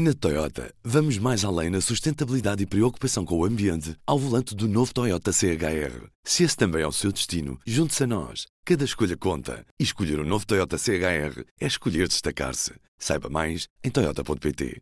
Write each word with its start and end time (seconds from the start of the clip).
Na 0.00 0.14
Toyota, 0.14 0.72
vamos 0.84 1.18
mais 1.18 1.44
além 1.44 1.70
na 1.70 1.80
sustentabilidade 1.80 2.62
e 2.62 2.66
preocupação 2.66 3.24
com 3.24 3.36
o 3.36 3.44
ambiente 3.44 3.96
ao 4.06 4.16
volante 4.16 4.54
do 4.54 4.68
novo 4.68 4.94
Toyota 4.94 5.32
CHR. 5.32 6.06
Se 6.22 6.44
esse 6.44 6.56
também 6.56 6.82
é 6.82 6.86
o 6.86 6.92
seu 6.92 7.10
destino, 7.10 7.58
junte-se 7.66 8.04
a 8.04 8.06
nós. 8.06 8.46
Cada 8.64 8.84
escolha 8.84 9.16
conta. 9.16 9.66
E 9.76 9.82
escolher 9.82 10.20
o 10.20 10.22
um 10.22 10.24
novo 10.24 10.46
Toyota 10.46 10.78
CHR 10.78 11.42
é 11.60 11.66
escolher 11.66 12.06
destacar-se. 12.06 12.74
Saiba 12.96 13.28
mais 13.28 13.66
em 13.82 13.90
Toyota.pt. 13.90 14.80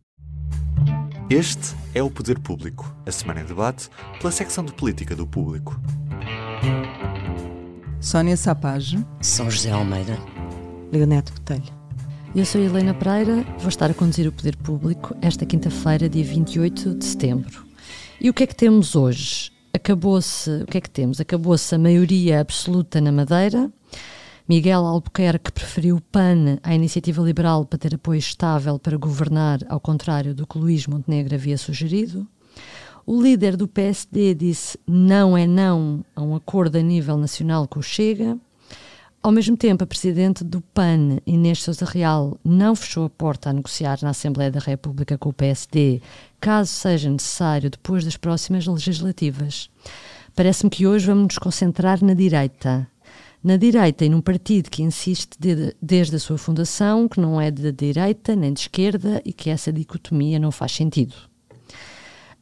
Este 1.31 1.75
é 1.95 2.03
o 2.03 2.11
Poder 2.11 2.37
Público, 2.37 2.95
a 3.03 3.11
semana 3.11 3.41
em 3.41 3.45
debate 3.45 3.89
pela 4.19 4.31
secção 4.31 4.63
de 4.63 4.73
política 4.73 5.15
do 5.15 5.25
público. 5.25 5.81
Sónia 7.99 8.37
Sapage. 8.37 9.03
São 9.19 9.49
José 9.49 9.71
Almeida. 9.71 10.15
Leonete 10.91 11.31
Botelho. 11.31 11.76
Eu 12.37 12.45
sou 12.45 12.61
Helena 12.61 12.93
Pereira, 12.93 13.43
vou 13.57 13.67
estar 13.67 13.89
a 13.89 13.95
conduzir 13.95 14.27
o 14.27 14.31
Poder 14.31 14.55
Público 14.57 15.17
esta 15.23 15.43
quinta-feira, 15.43 16.07
dia 16.07 16.23
28 16.23 16.93
de 16.93 17.03
setembro. 17.03 17.65
E 18.21 18.29
o 18.29 18.33
que 18.33 18.43
é 18.43 18.45
que 18.45 18.55
temos 18.55 18.95
hoje? 18.95 19.51
Acabou-se, 19.73 20.47
o 20.61 20.67
que 20.67 20.77
é 20.77 20.81
que 20.81 20.89
temos? 20.89 21.19
Acabou-se 21.19 21.73
a 21.73 21.79
maioria 21.79 22.39
absoluta 22.39 23.01
na 23.01 23.11
Madeira. 23.11 23.71
Miguel 24.47 24.85
Albuquerque 24.85 25.51
preferiu 25.51 25.95
o 25.95 26.01
PAN 26.01 26.59
à 26.61 26.75
iniciativa 26.75 27.23
liberal 27.23 27.65
para 27.65 27.79
ter 27.79 27.95
apoio 27.95 28.19
estável 28.19 28.77
para 28.77 28.97
governar, 28.97 29.61
ao 29.67 29.79
contrário 29.79 30.35
do 30.35 30.45
que 30.45 30.59
Luís 30.59 30.85
Montenegro 30.85 31.33
havia 31.33 31.57
sugerido. 31.57 32.27
O 33.03 33.19
líder 33.19 33.57
do 33.57 33.67
PSD 33.67 34.35
disse 34.35 34.77
não 34.85 35.35
é 35.35 35.47
não 35.47 36.05
a 36.15 36.21
um 36.21 36.35
acordo 36.35 36.77
a 36.77 36.83
nível 36.83 37.17
nacional 37.17 37.67
com 37.67 37.79
o 37.79 37.83
Chega. 37.83 38.37
Ao 39.21 39.31
mesmo 39.31 39.57
tempo, 39.57 39.83
a 39.83 39.87
presidente 39.87 40.43
do 40.43 40.61
PAN, 40.61 41.17
Inês 41.25 41.61
Sousa 41.61 41.85
Real, 41.85 42.37
não 42.45 42.75
fechou 42.75 43.05
a 43.05 43.09
porta 43.09 43.49
a 43.49 43.53
negociar 43.53 43.99
na 44.01 44.11
Assembleia 44.11 44.51
da 44.51 44.59
República 44.59 45.17
com 45.17 45.29
o 45.29 45.33
PSD, 45.33 46.01
caso 46.39 46.71
seja 46.71 47.09
necessário 47.09 47.69
depois 47.69 48.05
das 48.05 48.15
próximas 48.15 48.65
legislativas. 48.65 49.69
Parece-me 50.35 50.69
que 50.69 50.85
hoje 50.85 51.07
vamos 51.07 51.23
nos 51.23 51.37
concentrar 51.39 52.01
na 52.03 52.13
direita. 52.13 52.87
Na 53.43 53.57
direita 53.57 54.05
e 54.05 54.09
num 54.09 54.21
partido 54.21 54.69
que 54.69 54.83
insiste 54.83 55.35
de, 55.39 55.75
desde 55.81 56.15
a 56.15 56.19
sua 56.19 56.37
fundação 56.37 57.07
que 57.07 57.19
não 57.19 57.39
é 57.41 57.49
de 57.51 57.71
direita 57.71 58.35
nem 58.35 58.53
de 58.53 58.61
esquerda 58.61 59.21
e 59.25 59.33
que 59.33 59.49
essa 59.49 59.73
dicotomia 59.73 60.39
não 60.39 60.51
faz 60.51 60.73
sentido. 60.73 61.15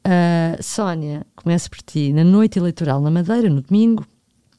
Uh, 0.06 0.62
Sónia, 0.62 1.26
começo 1.36 1.70
por 1.70 1.82
ti. 1.82 2.14
Na 2.14 2.24
noite 2.24 2.60
eleitoral 2.60 3.02
na 3.02 3.10
Madeira, 3.10 3.50
no 3.50 3.62
domingo, 3.62 4.06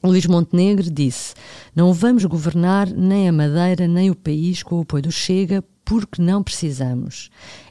Luís 0.07 0.25
Montenegro 0.25 0.89
disse: 0.89 1.33
Não 1.75 1.93
vamos 1.93 2.25
governar 2.25 2.89
nem 2.89 3.29
a 3.29 3.31
Madeira 3.31 3.87
nem 3.87 4.09
o 4.09 4.15
país 4.15 4.63
com 4.63 4.75
o 4.75 4.81
apoio 4.81 5.03
do 5.03 5.11
Chega 5.11 5.63
porque 5.85 6.21
não 6.21 6.43
precisamos. 6.43 7.29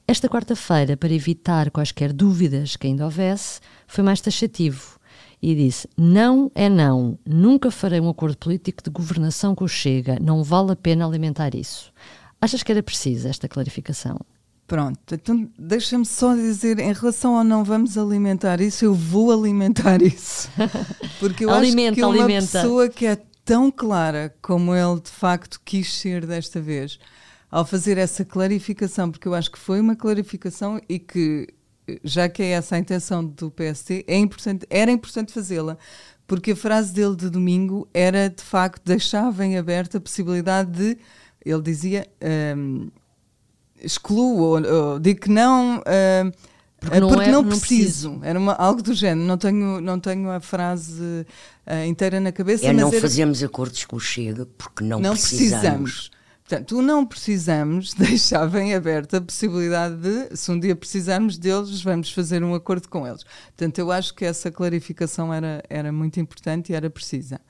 Esta 0.09 0.29
quarta-feira, 0.29 0.97
para 0.97 1.13
evitar 1.13 1.71
quaisquer 1.71 2.13
dúvidas 2.13 2.77
que 2.77 2.87
ainda 2.87 3.05
houvesse, 3.05 3.61
foi 3.87 4.03
mais 4.03 4.21
taxativo 4.21 4.99
e 5.43 5.55
disse: 5.55 5.89
Não 5.97 6.51
é 6.55 6.69
não, 6.69 7.19
nunca 7.27 7.71
farei 7.71 8.01
um 8.01 8.09
acordo 8.09 8.39
político 8.39 8.83
de 8.83 8.91
governação 8.91 9.55
com 9.55 9.65
o 9.65 9.69
Chega, 9.69 10.19
não 10.21 10.43
vale 10.43 10.73
a 10.73 10.77
pena 10.77 11.07
alimentar 11.07 11.55
isso. 11.55 11.93
Achas 12.41 12.63
que 12.63 12.73
era 12.73 12.83
precisa 12.83 13.29
esta 13.29 13.49
clarificação? 13.49 14.19
Pronto, 14.67 15.15
então 15.15 15.49
deixa-me 15.57 16.05
só 16.05 16.35
dizer, 16.35 16.81
em 16.81 16.93
relação 16.93 17.37
ao 17.37 17.45
não 17.45 17.63
vamos 17.63 17.97
alimentar 17.97 18.61
isso, 18.61 18.85
eu 18.85 18.93
vou 18.93 19.31
alimentar 19.31 20.03
isso. 20.03 20.51
Porque 21.21 21.45
eu 21.45 21.51
alimenta, 21.51 21.91
acho 21.91 21.95
que 21.95 22.05
uma 22.05 22.25
alimenta. 22.25 22.61
pessoa 22.61 22.89
que 22.89 23.07
é 23.07 23.17
tão 23.45 23.71
clara 23.71 24.35
como 24.43 24.75
ele 24.75 25.01
de 25.01 25.11
facto 25.11 25.61
quis 25.65 25.95
ser 25.95 26.27
desta 26.27 26.61
vez, 26.61 26.99
ao 27.49 27.65
fazer 27.65 27.97
essa 27.97 28.25
clarificação, 28.25 29.09
porque 29.09 29.29
eu 29.29 29.35
acho 29.35 29.53
que 29.53 29.59
foi 29.59 29.79
uma 29.79 29.95
clarificação 29.95 30.81
e 30.89 30.99
que, 30.99 31.47
já 32.03 32.29
que 32.29 32.43
é 32.43 32.51
essa 32.51 32.75
a 32.75 32.79
intenção 32.81 33.25
do 33.25 33.53
PST, 33.53 34.05
é 34.09 34.19
importante, 34.19 34.67
era 34.69 34.91
importante 34.91 35.33
fazê-la. 35.33 35.79
Porque 36.27 36.51
a 36.51 36.57
frase 36.57 36.93
dele 36.93 37.15
de 37.15 37.31
domingo 37.31 37.89
era 37.95 38.29
de 38.29 38.43
facto 38.43 38.83
deixava 38.85 39.47
em 39.47 39.57
aberto 39.57 39.97
a 39.97 40.01
possibilidade 40.01 40.73
de, 40.73 40.99
ele 41.45 41.63
dizia. 41.63 42.05
Um, 42.57 42.91
excluo 43.83 44.39
ou, 44.39 44.63
ou 44.63 44.99
digo 44.99 45.21
que 45.21 45.31
não. 45.31 45.79
Uh, 45.79 46.33
porque 46.79 47.01
não, 47.01 47.09
porque 47.09 47.29
é, 47.29 47.33
não 47.33 47.45
preciso. 47.45 48.11
Não 48.11 48.25
era 48.25 48.39
uma, 48.39 48.53
algo 48.53 48.83
do 48.83 48.95
género. 48.95 49.27
Não 49.27 49.39
tenho, 49.39 49.81
não 49.81 49.99
tenho 49.99 50.31
a 50.31 50.41
frase 50.41 51.03
uh, 51.67 51.87
inteira 51.87 52.21
na 52.21 52.33
cabeça. 52.33 52.67
É 52.67 52.73
mas 52.73 52.83
não 52.83 52.89
era, 52.89 53.01
fazemos 53.01 53.43
acordos 53.43 53.85
com 53.85 53.97
o 53.97 54.01
Chega 54.01 54.47
porque 54.59 54.85
não, 54.85 55.01
não 55.01 55.13
precisamos. 55.13 55.61
precisamos. 55.61 56.11
Portanto, 56.49 56.79
o 56.79 56.83
não 56.83 57.05
precisamos 57.05 57.93
deixava 57.99 58.61
em 58.61 58.73
aberto 58.73 59.17
a 59.17 59.21
possibilidade 59.21 59.97
de, 59.97 60.37
se 60.37 60.51
um 60.51 60.61
dia 60.61 60.77
precisarmos 60.77 61.37
deles, 61.37 61.83
vamos 61.83 62.13
fazer 62.13 62.45
um 62.45 62.55
acordo 62.55 62.89
com 62.89 63.07
eles. 63.07 63.25
Portanto, 63.25 63.79
eu 63.79 63.91
acho 63.91 64.15
que 64.15 64.25
essa 64.25 64.51
clarificação 64.51 65.35
era, 65.35 65.63
era 65.69 65.91
muito 65.91 66.21
importante 66.21 66.71
e 66.71 66.75
era 66.77 66.89
precisa. 66.89 67.41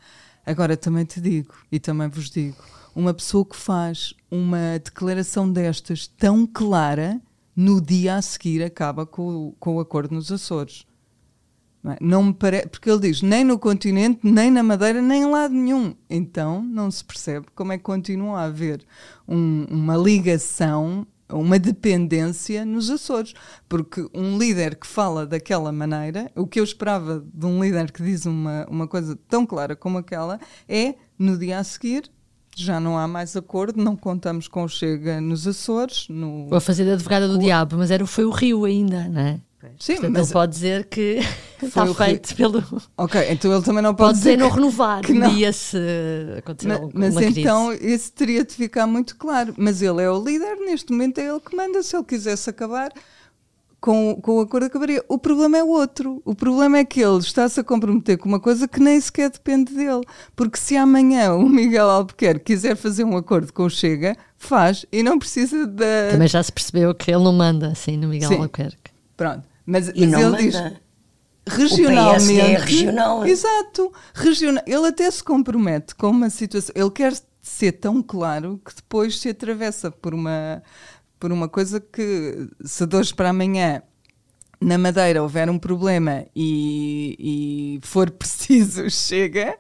Agora, 0.46 0.76
também 0.76 1.04
te 1.04 1.20
digo, 1.20 1.54
e 1.70 1.78
também 1.78 2.08
vos 2.08 2.30
digo, 2.30 2.56
uma 2.96 3.12
pessoa 3.12 3.44
que 3.44 3.54
faz 3.54 4.14
uma 4.30 4.78
declaração 4.82 5.52
destas 5.52 6.06
tão 6.06 6.46
clara, 6.46 7.20
no 7.54 7.78
dia 7.78 8.16
a 8.16 8.22
seguir 8.22 8.62
acaba 8.62 9.04
com, 9.04 9.54
com 9.60 9.76
o 9.76 9.80
acordo 9.80 10.14
nos 10.14 10.32
Açores. 10.32 10.86
Não, 12.00 12.20
é? 12.20 12.24
me 12.24 12.34
parece, 12.34 12.68
porque 12.68 12.90
ele 12.90 13.00
diz 13.00 13.20
nem 13.20 13.44
no 13.44 13.58
continente, 13.58 14.20
nem 14.22 14.50
na 14.50 14.62
Madeira, 14.62 15.02
nem 15.02 15.22
em 15.22 15.30
lado 15.30 15.52
nenhum. 15.52 15.94
Então 16.08 16.62
não 16.62 16.90
se 16.90 17.04
percebe 17.04 17.46
como 17.54 17.70
é 17.70 17.76
que 17.76 17.84
continua 17.84 18.40
a 18.40 18.44
haver 18.44 18.82
um, 19.28 19.66
uma 19.70 19.96
ligação, 19.96 21.06
uma 21.30 21.58
dependência 21.58 22.64
nos 22.64 22.90
Açores. 22.90 23.34
Porque 23.68 24.08
um 24.14 24.38
líder 24.38 24.74
que 24.74 24.86
fala 24.86 25.26
daquela 25.26 25.70
maneira, 25.70 26.32
o 26.34 26.46
que 26.46 26.58
eu 26.58 26.64
esperava 26.64 27.22
de 27.32 27.44
um 27.44 27.62
líder 27.62 27.92
que 27.92 28.02
diz 28.02 28.24
uma, 28.24 28.66
uma 28.70 28.88
coisa 28.88 29.16
tão 29.28 29.44
clara 29.44 29.76
como 29.76 29.98
aquela, 29.98 30.40
é 30.66 30.94
no 31.18 31.38
dia 31.38 31.58
a 31.58 31.64
seguir 31.64 32.10
já 32.56 32.80
não 32.80 32.98
há 32.98 33.06
mais 33.06 33.36
acordo, 33.36 33.82
não 33.82 33.94
contamos 33.94 34.48
com 34.48 34.64
o 34.64 34.68
Chega 34.68 35.20
nos 35.20 35.46
Açores. 35.46 36.08
No... 36.08 36.48
Vou 36.48 36.60
fazer 36.60 36.84
de 36.84 36.92
advogada 36.92 37.28
do 37.28 37.36
o... 37.36 37.38
diabo, 37.38 37.76
mas 37.76 37.90
era, 37.90 38.04
foi 38.06 38.24
o 38.24 38.30
Rio 38.30 38.64
ainda, 38.64 39.08
não 39.08 39.20
é? 39.20 39.40
Sim, 39.78 39.94
Portanto, 39.94 40.12
mas 40.12 40.28
não 40.28 40.32
pode 40.32 40.52
dizer 40.52 40.84
que 40.84 41.18
está 41.62 41.86
feito 41.86 42.28
Rio. 42.28 42.36
pelo. 42.36 42.82
Ok, 42.96 43.20
então 43.30 43.52
ele 43.52 43.62
também 43.62 43.82
não 43.82 43.94
pode, 43.94 44.10
pode 44.10 44.18
dizer. 44.18 44.36
não 44.38 44.48
renovar 44.48 45.02
que 45.02 45.12
não. 45.12 45.34
dia 45.34 45.52
se 45.52 45.76
acontecer 46.38 46.68
mas, 46.68 46.80
alguma 46.80 47.04
mas 47.04 47.14
crise. 47.16 47.40
então 47.40 47.72
isso 47.72 48.12
teria 48.12 48.44
de 48.44 48.54
ficar 48.54 48.86
muito 48.86 49.16
claro. 49.16 49.54
Mas 49.56 49.82
ele 49.82 50.02
é 50.02 50.10
o 50.10 50.22
líder, 50.22 50.56
neste 50.60 50.92
momento 50.92 51.18
é 51.18 51.28
ele 51.28 51.40
que 51.40 51.54
manda. 51.54 51.82
Se 51.82 51.96
ele 51.96 52.04
quisesse 52.04 52.48
acabar, 52.48 52.92
com, 53.80 54.18
com 54.20 54.38
o 54.38 54.40
acordo 54.40 54.66
acabaria. 54.66 55.04
O 55.08 55.18
problema 55.18 55.58
é 55.58 55.64
outro. 55.64 56.20
O 56.24 56.34
problema 56.34 56.78
é 56.78 56.84
que 56.84 57.00
ele 57.00 57.18
está-se 57.18 57.60
a 57.60 57.64
comprometer 57.64 58.18
com 58.18 58.28
uma 58.28 58.40
coisa 58.40 58.66
que 58.66 58.80
nem 58.80 59.00
sequer 59.00 59.30
depende 59.30 59.74
dele. 59.74 60.02
Porque 60.34 60.58
se 60.58 60.76
amanhã 60.76 61.34
o 61.34 61.48
Miguel 61.48 61.88
Albuquerque 61.88 62.44
quiser 62.44 62.76
fazer 62.76 63.04
um 63.04 63.16
acordo 63.16 63.52
com 63.52 63.64
o 63.64 63.70
Chega, 63.70 64.16
faz 64.36 64.84
e 64.90 65.02
não 65.02 65.18
precisa 65.18 65.66
da. 65.66 66.10
Também 66.10 66.28
já 66.28 66.42
se 66.42 66.52
percebeu 66.52 66.94
que 66.94 67.10
ele 67.10 67.22
não 67.22 67.32
manda 67.32 67.68
assim 67.68 67.96
no 67.96 68.08
Miguel 68.08 68.28
Sim. 68.28 68.36
Albuquerque. 68.36 68.90
Pronto. 69.16 69.44
Mas, 69.64 69.88
e 69.88 70.06
mas 70.06 70.10
não 70.10 70.20
ele 70.20 70.30
manda. 70.30 70.42
diz. 70.42 70.86
Regionalmente. 71.48 72.40
é 72.40 72.58
regional. 72.58 73.24
Exato. 73.24 73.92
Regional, 74.14 74.64
ele 74.66 74.88
até 74.88 75.08
se 75.10 75.22
compromete 75.22 75.94
com 75.94 76.10
uma 76.10 76.28
situação. 76.28 76.72
Ele 76.74 76.90
quer 76.90 77.12
ser 77.40 77.72
tão 77.72 78.02
claro 78.02 78.60
que 78.64 78.74
depois 78.74 79.20
se 79.20 79.28
atravessa 79.28 79.90
por 79.90 80.12
uma 80.12 80.60
por 81.18 81.32
uma 81.32 81.48
coisa 81.48 81.80
que, 81.80 82.48
se 82.64 82.86
de 82.86 82.96
hoje 82.96 83.14
para 83.14 83.30
amanhã 83.30 83.82
na 84.60 84.78
Madeira 84.78 85.22
houver 85.22 85.50
um 85.50 85.58
problema 85.58 86.26
e, 86.34 87.78
e 87.80 87.86
for 87.86 88.10
preciso, 88.12 88.88
chega, 88.90 89.58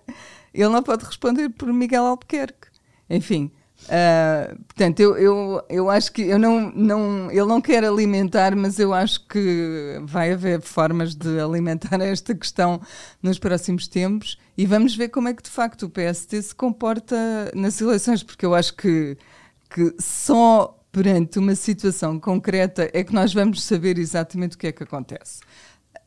ele 0.52 0.68
não 0.68 0.82
pode 0.82 1.04
responder 1.04 1.48
por 1.50 1.72
Miguel 1.72 2.04
Albuquerque. 2.04 2.68
Enfim, 3.08 3.52
Uh, 3.84 4.56
portanto, 4.64 5.00
eu, 5.00 5.16
eu, 5.16 5.62
eu 5.68 5.90
acho 5.90 6.10
que 6.10 6.22
eu 6.22 6.38
não, 6.38 6.72
não, 6.72 7.30
ele 7.30 7.44
não 7.44 7.60
quer 7.60 7.84
alimentar, 7.84 8.56
mas 8.56 8.78
eu 8.78 8.92
acho 8.92 9.26
que 9.28 10.00
vai 10.02 10.32
haver 10.32 10.60
formas 10.60 11.14
de 11.14 11.38
alimentar 11.38 12.00
esta 12.02 12.34
questão 12.34 12.80
nos 13.22 13.38
próximos 13.38 13.86
tempos 13.86 14.38
e 14.56 14.66
vamos 14.66 14.96
ver 14.96 15.10
como 15.10 15.28
é 15.28 15.34
que 15.34 15.42
de 15.42 15.50
facto 15.50 15.84
o 15.84 15.90
PST 15.90 16.42
se 16.42 16.54
comporta 16.54 17.16
nas 17.54 17.80
eleições, 17.80 18.22
porque 18.22 18.44
eu 18.44 18.54
acho 18.54 18.74
que, 18.74 19.16
que 19.70 19.94
só 20.00 20.76
perante 20.96 21.38
uma 21.38 21.54
situação 21.54 22.18
concreta 22.18 22.88
é 22.90 23.04
que 23.04 23.12
nós 23.12 23.34
vamos 23.34 23.62
saber 23.62 23.98
exatamente 23.98 24.56
o 24.56 24.58
que 24.58 24.68
é 24.68 24.72
que 24.72 24.82
acontece. 24.82 25.42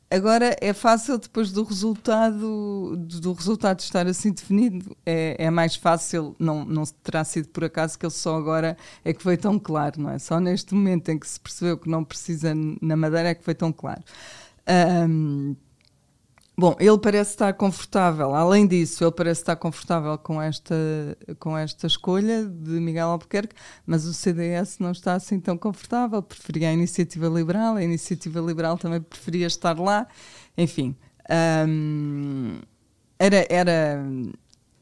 Agora 0.09 0.55
é 0.59 0.73
fácil 0.73 1.19
depois 1.19 1.51
do 1.51 1.61
resultado 1.61 2.97
do 2.97 3.33
resultado 3.33 3.81
estar 3.81 4.07
assim 4.07 4.31
definido? 4.31 4.97
É, 5.05 5.35
é 5.37 5.51
mais 5.51 5.75
fácil? 5.75 6.35
Não 6.39 6.65
não 6.65 6.83
terá 7.03 7.23
sido 7.23 7.49
por 7.49 7.65
acaso 7.65 7.99
que 7.99 8.05
ele 8.07 8.11
só 8.11 8.35
agora 8.35 8.75
é 9.05 9.13
que 9.13 9.21
foi 9.21 9.37
tão 9.37 9.59
claro 9.59 10.01
não 10.01 10.09
é? 10.09 10.17
Só 10.17 10.39
neste 10.39 10.73
momento 10.73 11.09
em 11.09 11.19
que 11.19 11.27
se 11.27 11.39
percebeu 11.39 11.77
que 11.77 11.87
não 11.87 12.03
precisa 12.03 12.55
na 12.81 12.95
Madeira 12.95 13.29
é 13.29 13.35
que 13.35 13.43
foi 13.43 13.53
tão 13.53 13.71
claro. 13.71 14.01
Um, 15.07 15.55
Bom, 16.59 16.75
ele 16.77 16.97
parece 16.97 17.29
estar 17.31 17.53
confortável. 17.53 18.35
Além 18.35 18.67
disso, 18.67 19.01
ele 19.01 19.13
parece 19.13 19.39
estar 19.39 19.55
confortável 19.55 20.17
com 20.17 20.41
esta, 20.41 20.75
com 21.39 21.57
esta 21.57 21.87
escolha 21.87 22.45
de 22.45 22.71
Miguel 22.81 23.07
Albuquerque, 23.07 23.55
mas 23.85 24.05
o 24.05 24.13
CDS 24.13 24.77
não 24.77 24.91
está 24.91 25.13
assim 25.13 25.39
tão 25.39 25.57
confortável. 25.57 26.21
Preferia 26.21 26.67
a 26.67 26.73
iniciativa 26.73 27.29
liberal, 27.29 27.77
a 27.77 27.83
iniciativa 27.83 28.41
liberal 28.41 28.77
também 28.77 28.99
preferia 28.99 29.47
estar 29.47 29.79
lá. 29.79 30.05
Enfim, 30.57 30.97
hum, 31.65 32.59
era, 33.17 33.47
era, 33.49 34.05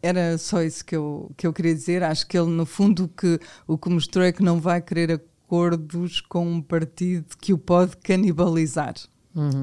era 0.01 0.37
só 0.39 0.63
isso 0.63 0.83
que 0.83 0.95
eu, 0.95 1.31
que 1.37 1.45
eu 1.45 1.53
queria 1.53 1.75
dizer. 1.75 2.01
Acho 2.01 2.25
que 2.25 2.39
ele, 2.39 2.49
no 2.49 2.65
fundo, 2.65 3.07
que, 3.07 3.39
o 3.67 3.77
que 3.77 3.87
mostrou 3.87 4.25
é 4.25 4.31
que 4.31 4.41
não 4.41 4.59
vai 4.59 4.81
querer 4.81 5.11
acordos 5.11 6.21
com 6.21 6.43
um 6.53 6.59
partido 6.59 7.37
que 7.39 7.53
o 7.53 7.57
pode 7.59 7.97
canibalizar. 7.97 8.95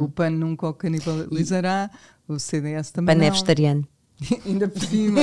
O 0.01 0.09
PAN 0.09 0.31
nunca 0.31 0.69
o 0.69 0.75
canibalizará, 0.75 1.91
o 2.29 2.39
CDS 2.39 2.91
também 2.91 3.15
Pan 3.15 3.23
é 3.23 3.27
não. 3.27 3.33
vegetariano. 3.33 3.89
Ainda 4.47 4.69
por 4.69 4.83
cima. 4.85 5.23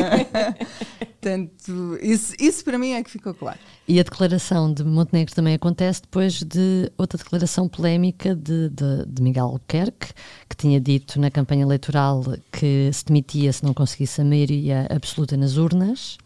Portanto, 0.99 1.97
isso, 2.01 2.33
isso 2.39 2.63
para 2.63 2.77
mim 2.77 2.91
é 2.91 3.03
que 3.03 3.09
ficou 3.09 3.33
claro. 3.33 3.59
E 3.87 3.99
a 3.99 4.03
declaração 4.03 4.73
de 4.73 4.83
Montenegro 4.83 5.33
também 5.33 5.53
acontece 5.53 6.01
depois 6.01 6.41
de 6.41 6.91
outra 6.97 7.17
declaração 7.17 7.69
polémica 7.69 8.35
de, 8.35 8.69
de, 8.69 9.05
de 9.05 9.21
Miguel 9.21 9.45
Albuquerque, 9.45 10.13
que 10.49 10.55
tinha 10.55 10.79
dito 10.79 11.19
na 11.19 11.31
campanha 11.31 11.63
eleitoral 11.63 12.23
que 12.51 12.89
se 12.91 13.05
demitia 13.05 13.53
se 13.53 13.63
não 13.63 13.73
conseguisse 13.73 14.19
a 14.19 14.25
maioria 14.25 14.87
absoluta 14.89 15.37
nas 15.37 15.57
urnas. 15.57 16.17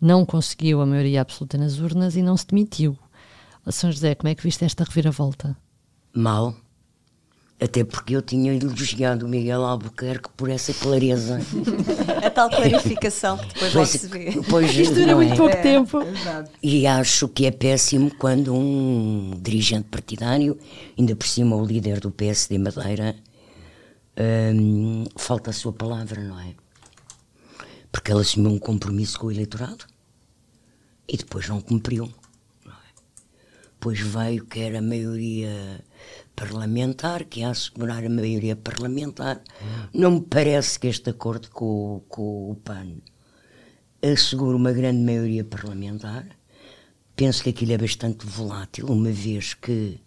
Não 0.00 0.24
conseguiu 0.24 0.80
a 0.80 0.86
maioria 0.86 1.20
absoluta 1.20 1.58
nas 1.58 1.78
urnas 1.78 2.16
e 2.16 2.22
não 2.22 2.36
se 2.36 2.46
demitiu. 2.46 2.96
São 3.70 3.90
José, 3.90 4.14
como 4.14 4.28
é 4.28 4.34
que 4.34 4.42
viste 4.42 4.64
esta 4.64 4.84
reviravolta? 4.84 5.56
Mal. 6.14 6.54
Até 7.60 7.82
porque 7.82 8.14
eu 8.14 8.22
tinha 8.22 8.54
elogiado 8.54 9.26
o 9.26 9.28
Miguel 9.28 9.64
Albuquerque 9.64 10.28
por 10.36 10.48
essa 10.48 10.72
clareza. 10.72 11.40
A 12.24 12.30
tal 12.30 12.48
clarificação 12.48 13.36
que 13.36 13.46
depois 13.48 13.72
Pois, 13.72 13.88
se 13.90 14.06
vê. 14.06 14.30
pois, 14.48 14.76
Isto 14.76 14.94
dura 14.94 15.16
muito 15.16 15.32
é? 15.32 15.36
pouco 15.36 15.56
tempo. 15.62 16.00
Exato. 16.02 16.50
E 16.62 16.86
acho 16.86 17.26
que 17.28 17.46
é 17.46 17.50
péssimo 17.50 18.14
quando 18.14 18.54
um 18.54 19.32
dirigente 19.42 19.88
partidário, 19.90 20.56
ainda 20.96 21.16
por 21.16 21.26
cima 21.26 21.56
o 21.56 21.64
líder 21.66 21.98
do 21.98 22.12
PSD 22.12 22.58
Madeira, 22.58 23.16
hum, 24.54 25.04
falta 25.16 25.50
a 25.50 25.52
sua 25.52 25.72
palavra, 25.72 26.22
não 26.22 26.38
é? 26.38 26.54
Porque 27.90 28.12
ele 28.12 28.20
assumiu 28.20 28.52
um 28.52 28.58
compromisso 28.58 29.18
com 29.18 29.26
o 29.26 29.32
eleitorado 29.32 29.84
e 31.08 31.16
depois 31.16 31.48
não 31.48 31.60
cumpriu. 31.60 32.08
Não 32.64 32.72
é? 32.72 32.76
Pois 33.80 33.98
veio 33.98 34.44
que 34.46 34.60
era 34.60 34.78
a 34.78 34.82
maioria 34.82 35.80
parlamentar, 36.38 37.24
que 37.24 37.40
ia 37.40 37.50
assegurar 37.50 38.04
a 38.04 38.08
maioria 38.08 38.54
parlamentar. 38.56 39.40
Não 39.92 40.12
me 40.12 40.20
parece 40.20 40.78
que 40.78 40.86
este 40.86 41.10
acordo 41.10 41.48
com, 41.50 41.64
o- 41.96 42.00
com 42.08 42.50
o 42.50 42.54
PAN 42.56 42.96
assegura 44.02 44.56
uma 44.56 44.72
grande 44.72 45.02
maioria 45.02 45.44
parlamentar. 45.44 46.26
Penso 47.16 47.42
que 47.42 47.50
aquilo 47.50 47.72
é 47.72 47.78
bastante 47.78 48.24
volátil, 48.24 48.86
uma 48.86 49.10
vez 49.10 49.54
que 49.54 50.00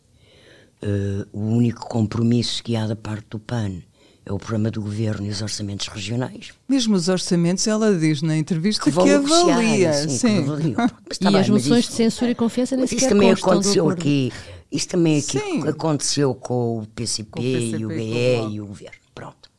eh, 0.82 1.26
o 1.34 1.42
único 1.42 1.88
compromisso 1.90 2.64
que 2.64 2.76
há 2.76 2.88
da 2.88 2.96
parte 2.96 3.28
do 3.32 3.40
PAN 3.40 3.82
é 4.26 4.32
o 4.32 4.38
programa 4.38 4.72
do 4.72 4.82
governo 4.82 5.26
e 5.26 5.30
os 5.30 5.42
orçamentos 5.42 5.88
regionais. 5.88 6.52
Mesmo 6.70 6.96
os 6.96 7.10
orçamentos, 7.10 7.68
ela 7.68 7.94
diz 7.98 8.22
na 8.22 8.38
entrevista 8.38 8.84
que, 8.86 8.92
vão 8.92 9.06
negociar, 9.06 9.52
avalia. 9.58 9.94
sim, 9.94 10.08
que 10.08 10.14
sim. 10.14 10.38
avaliam. 10.40 10.76
Mas 11.10 11.18
tá 11.18 11.30
e 11.30 11.32
bem, 11.34 11.42
as 11.42 11.50
mas 11.50 11.64
moções 11.64 11.80
isso- 11.84 11.90
de 11.92 11.96
censura 11.98 12.32
e 12.32 12.36
confiança 12.36 12.76
nem 12.76 12.84
mas 12.84 12.92
isso 12.92 13.00
sequer 13.02 13.14
também 13.14 13.32
aconteceu 13.32 13.84
acordo. 13.84 14.00
aqui. 14.00 14.32
Isso 14.72 14.88
também 14.88 15.18
aqui 15.20 15.38
Sim. 15.40 15.68
aconteceu 15.68 16.34
com 16.34 16.80
o 16.80 16.88
PCP, 16.88 17.30
Com 17.32 17.40
o 17.40 17.44
PCP 17.44 17.78
e 17.78 17.86
o 17.86 17.90
BE 17.90 18.54
e 18.56 18.62
o 18.62 18.68
governo. 18.68 18.98
Pronto. 19.14 19.52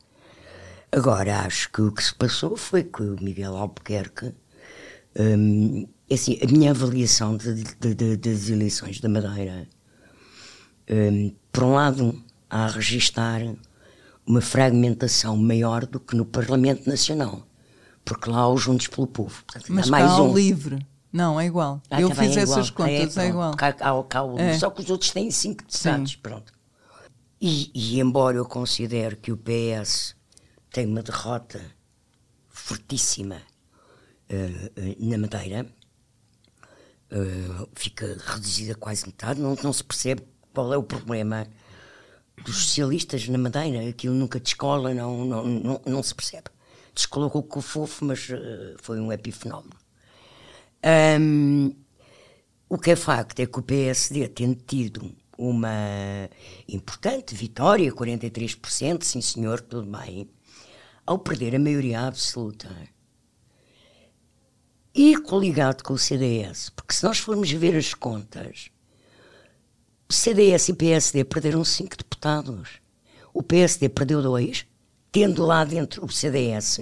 Agora, 0.91 1.41
acho 1.41 1.71
que 1.71 1.81
o 1.81 1.91
que 1.91 2.03
se 2.03 2.13
passou 2.15 2.55
foi 2.57 2.83
que 2.83 3.01
o 3.03 3.15
Miguel 3.21 3.55
Albuquerque. 3.55 4.31
hum, 5.19 5.87
assim, 6.11 6.39
a 6.41 6.47
minha 6.51 6.71
avaliação 6.71 7.37
de- 7.37 7.63
de- 7.79 7.93
de- 7.93 8.17
das 8.17 8.49
eleições 8.49 8.99
da 8.99 9.07
Madeira, 9.07 9.67
hum, 10.89 11.31
por 11.51 11.63
um 11.65 11.73
lado, 11.73 12.19
há 12.49 12.65
a 12.65 12.67
registar 12.67 13.41
uma 14.25 14.41
fragmentação 14.41 15.37
maior 15.37 15.85
do 15.85 15.99
que 15.99 16.15
no 16.15 16.25
Parlamento 16.25 16.87
Nacional, 16.89 17.45
porque 18.03 18.27
lá 18.29 18.39
há 18.39 18.49
os 18.49 18.61
Juntos 18.61 18.87
pelo 18.87 19.05
Povo. 19.05 19.43
Portanto, 19.45 19.71
Mas 19.71 19.87
há 19.87 19.91
mais 19.91 20.11
um. 20.19 20.33
livre. 20.33 20.83
Não, 21.13 21.39
é 21.39 21.45
igual. 21.45 21.79
Ah, 21.91 22.01
eu 22.01 22.09
fiz 22.09 22.35
é 22.35 22.41
essas 22.41 22.71
contas, 22.71 22.91
é, 22.91 23.05
pronto. 23.21 23.29
igual. 23.29 23.55
Cá- 23.55 23.71
cá- 23.73 24.03
cá 24.09 24.21
É. 24.39 24.57
Só 24.57 24.71
que 24.71 24.81
os 24.81 24.89
outros 24.89 25.11
têm 25.11 25.29
cinco 25.29 25.63
deputados, 25.63 26.11
Sim. 26.13 26.17
pronto. 26.23 26.51
E, 27.39 27.69
e 27.75 27.99
embora 27.99 28.37
eu 28.37 28.45
considere 28.45 29.15
que 29.15 29.31
o 29.31 29.37
PS 29.37 30.15
tem 30.71 30.87
uma 30.87 31.03
derrota 31.03 31.61
fortíssima 32.49 33.41
eh, 34.27 34.71
eh, 34.75 34.95
na 34.99 35.17
Madeira, 35.19 35.67
eh, 37.11 37.67
fica 37.75 38.17
reduzida 38.25 38.73
quase 38.73 39.05
metade, 39.05 39.39
não, 39.39 39.55
não 39.61 39.71
se 39.73 39.83
percebe 39.83 40.23
qual 40.53 40.73
é 40.73 40.77
o 40.77 40.83
problema 40.83 41.45
dos 42.43 42.55
socialistas 42.55 43.27
na 43.27 43.37
Madeira, 43.37 43.87
aquilo 43.87 44.15
nunca 44.15 44.39
descola, 44.39 44.93
não, 44.93 45.25
não, 45.25 45.45
não, 45.45 45.81
não 45.85 46.01
se 46.01 46.15
percebe. 46.15 46.45
Descolou 46.95 47.29
com 47.29 47.59
o 47.59 47.61
fofo, 47.61 48.05
mas 48.05 48.27
foi 48.81 48.99
um 48.99 49.11
epifenómeno. 49.11 49.75
Ahm, 50.83 51.71
o 52.69 52.77
que 52.77 52.91
é 52.91 52.95
facto 52.95 53.39
é 53.39 53.45
que 53.45 53.59
o 53.59 53.63
PSD, 53.63 54.27
tendo 54.27 54.55
tido 54.55 55.15
uma 55.37 56.29
importante 56.67 57.33
vitória, 57.35 57.91
43%, 57.91 59.03
sim 59.03 59.21
senhor, 59.21 59.61
tudo 59.61 59.89
bem, 59.89 60.29
ao 61.05 61.19
perder 61.19 61.55
a 61.55 61.59
maioria 61.59 62.01
absoluta 62.01 62.69
e 64.95 65.17
coligado 65.17 65.83
com 65.83 65.93
o 65.93 65.97
CDS, 65.97 66.69
porque 66.69 66.93
se 66.93 67.03
nós 67.03 67.17
formos 67.17 67.49
ver 67.51 67.75
as 67.75 67.93
contas, 67.93 68.69
CDS 70.13 70.69
e 70.69 70.73
PSD 70.73 71.23
perderam 71.23 71.65
cinco 71.65 71.97
deputados. 71.97 72.79
O 73.33 73.41
PSD 73.41 73.89
perdeu 73.89 74.21
dois, 74.21 74.67
tendo 75.11 75.43
lá 75.43 75.65
dentro 75.65 76.05
o 76.05 76.09
CDS, 76.09 76.81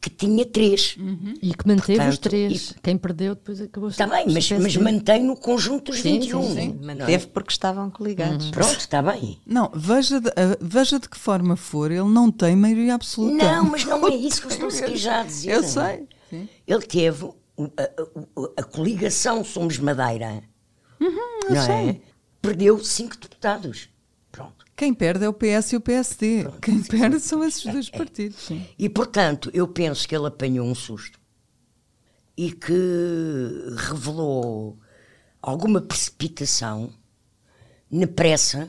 que 0.00 0.10
tinha 0.10 0.44
três. 0.46 0.96
E 1.42 1.52
que 1.54 1.66
manteve 1.66 1.98
os 1.98 2.04
Portanto, 2.04 2.20
três. 2.20 2.70
e- 2.70 2.74
Quem 2.80 2.96
perdeu 2.96 3.34
depois 3.34 3.60
acabou 3.60 3.88
Está 3.88 4.06
bem, 4.06 4.26
mas, 4.32 4.50
mas 4.52 4.76
mantém 4.76 5.22
no 5.24 5.36
conjunto 5.36 5.90
dos 5.90 6.00
Sim, 6.00 6.20
21. 6.20 6.42
sim, 6.42 6.54
sim. 6.54 6.78
é? 6.80 6.84
Manteve 6.86 7.26
porque 7.28 7.50
estavam 7.50 7.90
coligados. 7.90 8.50
Pronto, 8.50 8.78
está 8.78 9.02
bem. 9.02 9.40
Não, 9.44 9.70
veja 9.74 10.20
de, 10.20 10.28
ah, 10.30 10.56
veja 10.60 11.00
de 11.00 11.08
que 11.08 11.18
forma 11.18 11.56
for, 11.56 11.90
ele 11.90 12.08
não 12.08 12.30
tem 12.30 12.54
maioria 12.54 12.94
absoluta. 12.94 13.36
Não, 13.44 13.64
mas 13.64 13.84
não 13.84 14.06
é 14.06 14.14
isso 14.14 14.42
que 14.46 14.62
eu 14.62 14.68
estou 14.68 14.96
já 14.96 15.20
a 15.20 15.24
dizer. 15.24 15.50
Eu 15.52 15.62
sei. 15.64 16.06
Sim. 16.30 16.48
Ele 16.66 16.82
teve 16.82 17.24
a, 17.26 17.82
a- 17.82 18.50
a- 18.58 18.62
coligação 18.64 19.42
Somos 19.44 19.78
Madeira, 19.78 20.42
eu 21.00 21.10
não 21.54 21.64
sei. 21.64 21.88
é? 21.90 22.00
Perdeu 22.42 22.78
cinco 22.84 23.16
deputados. 23.18 23.88
Quem 24.76 24.92
perde 24.92 25.24
é 25.24 25.28
o 25.28 25.32
PS 25.32 25.72
e 25.72 25.76
o 25.76 25.80
PSD. 25.80 26.46
Quem 26.60 26.82
perde 26.82 27.18
são 27.20 27.42
esses 27.42 27.64
dois 27.64 27.88
partidos. 27.88 28.38
Sim. 28.38 28.64
E, 28.78 28.88
portanto, 28.88 29.50
eu 29.54 29.66
penso 29.66 30.06
que 30.06 30.14
ele 30.14 30.26
apanhou 30.26 30.66
um 30.66 30.74
susto 30.74 31.18
e 32.36 32.52
que 32.52 32.72
revelou 33.76 34.78
alguma 35.40 35.80
precipitação 35.80 36.92
na 37.90 38.06
pressa 38.06 38.68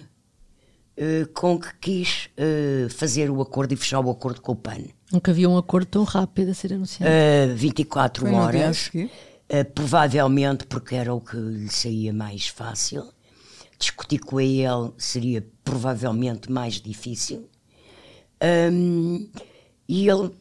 eh, 1.00 1.28
com 1.32 1.60
que 1.60 1.68
quis 1.80 2.30
eh, 2.36 2.88
fazer 2.90 3.30
o 3.30 3.40
acordo 3.40 3.72
e 3.72 3.76
fechar 3.76 4.00
o 4.00 4.10
acordo 4.10 4.42
com 4.42 4.54
o 4.54 4.56
PAN. 4.56 4.80
Nunca 5.12 5.30
havia 5.30 5.48
um 5.48 5.56
acordo 5.56 5.86
tão 5.86 6.04
rápido 6.04 6.50
a 6.50 6.54
ser 6.56 6.74
anunciado. 6.74 7.12
Uh, 7.12 7.56
24 7.56 8.26
Foi 8.26 8.36
horas, 8.36 8.90
uh, 8.96 9.72
provavelmente 9.76 10.66
porque 10.66 10.96
era 10.96 11.14
o 11.14 11.22
que 11.22 11.38
lhe 11.38 11.70
saía 11.70 12.12
mais 12.12 12.48
fácil. 12.48 13.06
Discutir 13.80 14.20
com 14.20 14.40
ele 14.40 14.92
seria 14.98 15.46
provavelmente 15.64 16.52
mais 16.52 16.76
difícil. 16.82 17.48
Um, 18.72 19.30
e 19.88 20.10
ele 20.10 20.32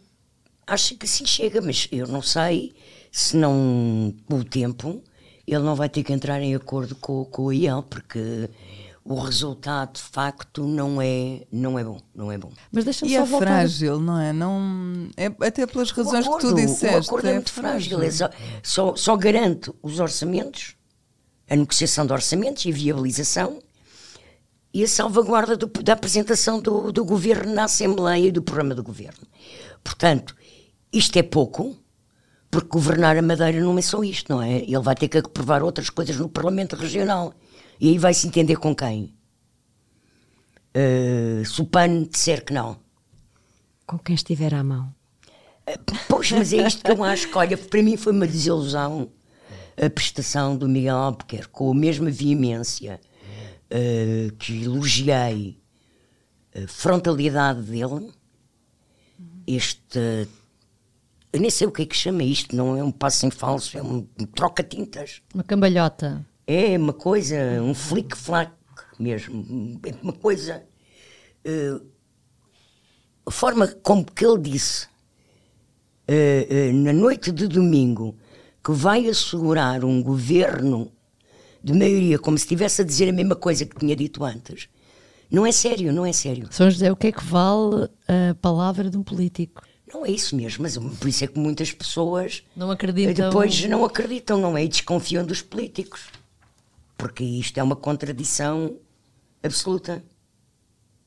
acha 0.67 0.95
que 0.95 1.07
assim 1.07 1.27
chega, 1.27 1.61
mas 1.61 1.89
eu 1.93 2.07
não 2.07 2.23
sei 2.23 2.75
se 3.11 3.37
não, 3.37 4.15
com 4.27 4.37
o 4.37 4.45
tempo, 4.45 5.03
ele 5.47 5.63
não 5.63 5.75
vai 5.75 5.89
ter 5.89 6.03
que 6.03 6.13
entrar 6.13 6.41
em 6.41 6.55
acordo 6.55 6.95
com, 6.97 7.25
com 7.25 7.45
o 7.45 7.53
IEL, 7.53 7.83
porque 7.83 8.51
o 9.05 9.15
resultado 9.21 9.95
de 9.95 10.03
facto 10.03 10.65
não 10.67 11.01
é, 11.01 11.43
não 11.51 11.79
é 11.79 11.85
bom. 11.85 11.99
Não 12.15 12.31
é 12.33 12.37
bom. 12.37 12.51
Mas 12.73 12.85
deixa-me 12.85 13.13
E 13.13 13.15
só 13.15 13.23
é 13.23 13.25
voltar. 13.25 13.47
frágil, 13.47 14.01
não 14.01 14.21
é? 14.21 14.33
Não, 14.33 15.09
é 15.17 15.27
até 15.27 15.67
pelas 15.67 15.91
razões 15.93 16.27
o 16.27 16.33
que 16.35 16.41
tu 16.41 16.49
acordo, 16.49 16.67
disseste. 16.67 16.97
O 16.97 16.99
acordo 16.99 17.29
é, 17.29 17.35
muito 17.35 17.53
frágil. 17.53 18.03
É 18.03 18.11
só, 18.11 18.31
só, 18.63 18.97
só 18.97 19.17
garante 19.17 19.73
os 19.83 20.01
orçamentos, 20.01 20.76
a 21.49 21.57
negociação 21.57 22.07
de 22.07 22.13
orçamentos 22.13 22.65
e 22.65 22.73
viabilização 22.73 23.61
e 24.75 24.83
a 24.85 24.89
salvaguarda 24.89 25.57
do- 25.57 25.67
da 25.83 25.93
apresentação 25.93 26.61
do, 26.61 26.93
do 26.93 27.05
governo 27.05 27.55
na 27.55 27.65
Assembleia 27.65 28.29
e 28.29 28.33
do 28.33 28.43
programa 28.43 28.75
do 28.75 28.83
governo. 28.83 29.27
Portanto, 29.83 30.37
isto 30.93 31.17
é 31.17 31.23
pouco, 31.23 31.77
porque 32.51 32.69
governar 32.69 33.17
a 33.17 33.23
Madeira 33.23 33.61
não 33.61 33.79
é 33.79 33.83
só 33.83 34.03
isto, 34.05 34.33
não 34.33 34.43
é? 34.43 34.59
Ele 34.59 34.81
vai 34.81 34.95
ter 34.95 35.09
que 35.09 35.19
aprovar 35.19 35.63
outras 35.63 35.89
coisas 35.91 36.17
no 36.17 36.29
Parlamento 36.29 36.77
Regional. 36.77 37.33
E 37.81 37.89
aí 37.91 37.99
vai 37.99 38.13
se 38.15 38.27
entender 38.27 38.57
com 38.57 38.75
quem? 38.75 39.15
Eh, 40.75 41.43
se 41.45 41.61
o 41.61 41.65
PAN 41.65 42.03
disser 42.05 42.45
que 42.45 42.53
não. 42.53 42.79
Com 43.87 43.99
quem 43.99 44.15
estiver 44.15 44.53
à 44.55 44.63
mão. 44.63 44.93
Pois, 46.09 46.31
mas 46.33 46.53
é 46.53 46.67
isto 46.67 46.85
que 46.85 46.91
eu 46.91 47.03
acho 47.03 47.29
que, 47.29 47.37
olha, 47.39 47.57
para 47.57 47.83
mim 47.83 47.97
foi 47.97 48.13
uma 48.13 48.27
desilusão 48.27 49.09
a 49.77 49.91
prestação 49.91 50.57
do 50.57 50.69
Miguel 50.69 50.97
Albuquerque, 50.97 51.49
com 51.49 51.71
a 51.71 51.75
mesma 51.75 52.11
veemência 52.11 53.01
uh, 53.71 54.35
que 54.37 54.65
elogiei 54.65 55.61
a 56.55 56.67
frontalidade 56.67 57.63
dele, 57.63 58.11
este. 59.47 60.29
Eu 61.33 61.41
nem 61.41 61.51
sei 61.51 61.67
o 61.67 61.71
que 61.73 61.83
é 61.83 61.87
que 61.87 61.95
chama 61.95 62.23
isto, 62.23 62.57
não 62.57 62.77
é 62.77 62.83
um 62.83 62.91
passo 62.91 63.27
em 63.27 63.31
falso, 63.31 63.77
é 63.77 63.83
um, 63.83 64.07
um 64.19 64.27
troca-tintas. 64.27 65.21
Uma 65.35 65.45
cambalhota. 65.45 66.27
É 66.47 66.79
uma 66.79 66.95
coisa, 66.95 67.37
um 67.63 67.75
flick-flack 67.75 68.53
mesmo, 68.99 69.79
é 69.85 69.95
uma 70.03 70.13
coisa. 70.13 70.65
Uh, 71.45 71.85
a 73.27 73.31
forma 73.31 73.67
como 73.83 74.05
que 74.05 74.25
ele 74.25 74.39
disse 74.39 74.87
uh, 76.09 76.71
uh, 76.71 76.73
na 76.73 76.93
noite 76.93 77.31
de 77.33 77.47
domingo 77.49 78.17
que 78.67 78.73
vai 78.73 79.07
assegurar 79.07 79.85
um 79.85 80.03
governo 80.03 80.91
de 81.63 81.73
maioria, 81.73 82.19
como 82.19 82.37
se 82.37 82.43
estivesse 82.47 82.83
a 82.83 82.85
dizer 82.85 83.09
a 83.09 83.13
mesma 83.13 83.37
coisa 83.37 83.65
que 83.65 83.79
tinha 83.79 83.95
dito 83.95 84.25
antes, 84.25 84.69
não 85.31 85.47
é 85.47 85.53
sério, 85.53 85.93
não 85.93 86.05
é 86.05 86.13
sério. 86.13 86.49
São 86.51 86.69
José, 86.69 86.91
o 86.91 86.97
que 86.97 87.07
é 87.07 87.13
que 87.13 87.23
vale 87.25 87.89
a 88.09 88.35
palavra 88.35 88.91
de 88.91 88.99
um 88.99 89.05
político? 89.05 89.63
Não 89.95 90.05
é 90.05 90.11
isso 90.11 90.35
mesmo, 90.35 90.65
mas 90.65 90.77
por 90.77 91.07
isso 91.07 91.23
é 91.23 91.29
que 91.29 91.39
muitas 91.39 91.71
pessoas 91.71 92.43
não 92.57 92.69
acreditam. 92.69 93.29
depois 93.29 93.65
não 93.67 93.85
acreditam, 93.85 94.37
não 94.37 94.59
é? 94.59 94.65
E 94.65 94.69
desconfiam 94.69 95.25
dos 95.25 95.43
políticos. 95.43 96.07
Porque 96.99 97.23
isto 97.23 97.59
é 97.59 97.63
uma 97.63 97.77
contradição 97.77 98.75
absoluta. 99.45 100.03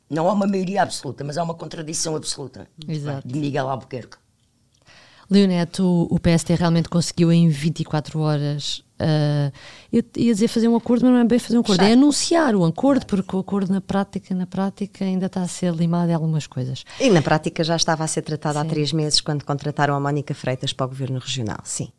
Não 0.10 0.30
há 0.30 0.32
uma 0.32 0.48
maioria 0.48 0.82
absoluta, 0.82 1.25
mas 1.25 1.38
há 1.38 1.44
uma 1.44 1.56
contradição 1.56 2.16
absoluta. 2.16 2.70
Exato. 2.88 3.28
De 3.28 3.38
Miguel 3.38 3.68
Albuquerque. 3.68 4.16
Leoneto, 5.29 6.07
o 6.09 6.19
PST 6.19 6.55
realmente 6.55 6.89
conseguiu 6.89 7.31
em 7.31 7.48
24 7.50 8.19
horas. 8.19 8.83
Uh, 9.00 9.53
eu 9.93 10.03
ia 10.17 10.33
dizer 10.33 10.48
fazer 10.48 10.67
um 10.67 10.75
acordo, 10.75 11.05
mas 11.05 11.13
não 11.13 11.19
é 11.21 11.24
bem 11.24 11.39
fazer 11.39 11.57
um 11.57 11.62
acordo, 11.62 11.83
é 11.83 11.93
anunciar 11.93 12.55
o 12.55 12.65
acordo, 12.65 13.05
porque 13.05 13.36
o 13.36 13.39
acordo 13.39 13.71
na 13.71 13.79
prática, 13.79 14.33
na 14.33 14.48
prática 14.48 15.05
ainda 15.05 15.27
está 15.27 15.41
a 15.41 15.48
ser 15.48 15.74
limado 15.74 16.12
em 16.12 16.13
algumas 16.13 16.48
coisas. 16.48 16.83
E 17.00 17.09
na 17.09 17.21
prática 17.21 17.63
já 17.63 17.75
estava 17.75 18.03
a 18.03 18.07
ser 18.07 18.24
tratado 18.24 18.59
sim. 18.59 18.65
há 18.65 18.65
três 18.65 18.91
meses 18.91 19.21
quando 19.21 19.45
contrataram 19.45 19.95
a 19.95 20.00
Mónica 20.00 20.33
Freitas 20.33 20.74
para 20.74 20.86
o 20.86 20.89
Governo 20.89 21.19
Regional, 21.19 21.59
sim. 21.63 21.89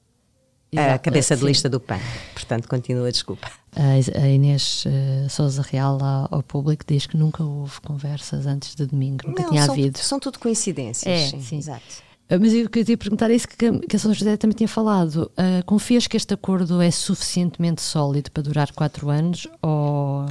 Exato, 0.72 0.94
a 0.94 0.98
cabeça 0.98 1.36
de 1.36 1.44
lista 1.44 1.68
do 1.68 1.80
PAN. 1.80 1.98
Portanto, 2.32 2.68
continua, 2.68 3.10
desculpa. 3.10 3.50
A 3.74 4.28
Inês 4.28 4.84
uh, 4.86 5.28
Souza 5.28 5.62
Real 5.62 5.98
lá 5.98 6.28
ao 6.30 6.44
público 6.44 6.84
diz 6.86 7.06
que 7.06 7.16
nunca 7.16 7.42
houve 7.42 7.80
conversas 7.80 8.46
antes 8.46 8.76
de 8.76 8.86
domingo, 8.86 9.26
nunca 9.26 9.42
não, 9.42 9.50
tinha 9.50 9.64
são, 9.64 9.74
havido. 9.74 9.98
São 9.98 10.20
tudo 10.20 10.38
coincidências. 10.38 11.06
É, 11.06 11.26
sim, 11.28 11.42
sim. 11.42 11.58
Exato. 11.58 12.09
Ah, 12.30 12.38
mas 12.38 12.54
eu 12.54 12.70
queria 12.70 12.96
perguntar 12.96 13.28
isso 13.32 13.48
que, 13.48 13.56
que 13.80 13.96
a 13.96 13.98
São 13.98 14.14
José 14.14 14.36
também 14.36 14.56
tinha 14.56 14.68
falado. 14.68 15.32
Uh, 15.32 15.64
confias 15.66 16.06
que 16.06 16.16
este 16.16 16.32
acordo 16.32 16.80
é 16.80 16.90
suficientemente 16.90 17.82
sólido 17.82 18.30
para 18.30 18.44
durar 18.44 18.72
quatro 18.72 19.10
anos 19.10 19.48
ou 19.60 20.26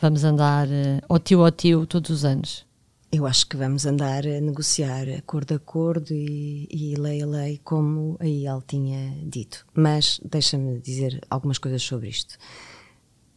vamos 0.00 0.24
andar 0.24 0.66
uh, 0.66 1.00
ao 1.08 1.20
tio 1.20 1.44
ao 1.44 1.52
tio 1.52 1.86
todos 1.86 2.10
os 2.10 2.24
anos? 2.24 2.66
Eu 3.12 3.24
acho 3.24 3.46
que 3.46 3.56
vamos 3.56 3.86
andar 3.86 4.26
a 4.26 4.40
negociar 4.40 5.08
acordo 5.16 5.52
a 5.52 5.56
acordo 5.56 6.12
e, 6.12 6.68
e 6.70 6.96
lei 6.96 7.22
a 7.22 7.26
lei, 7.26 7.60
como 7.62 8.16
a 8.18 8.26
IEL 8.26 8.62
tinha 8.66 9.16
dito. 9.22 9.64
Mas 9.72 10.20
deixa-me 10.24 10.80
dizer 10.80 11.20
algumas 11.30 11.56
coisas 11.56 11.82
sobre 11.82 12.08
isto. 12.08 12.36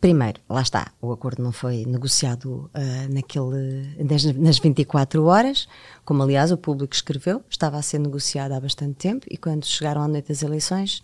Primeiro, 0.01 0.41
lá 0.49 0.63
está, 0.63 0.91
o 0.99 1.11
acordo 1.11 1.43
não 1.43 1.51
foi 1.51 1.85
negociado 1.85 2.71
uh, 2.73 3.13
naquele, 3.13 4.03
nas, 4.03 4.23
nas 4.35 4.57
24 4.57 5.23
horas, 5.23 5.67
como 6.03 6.23
aliás 6.23 6.51
o 6.51 6.57
público 6.57 6.95
escreveu, 6.95 7.43
estava 7.47 7.77
a 7.77 7.83
ser 7.83 7.99
negociado 7.99 8.53
há 8.53 8.59
bastante 8.59 8.95
tempo 8.95 9.27
e 9.29 9.37
quando 9.37 9.63
chegaram 9.63 10.01
à 10.01 10.07
noite 10.07 10.29
das 10.29 10.41
eleições 10.41 11.03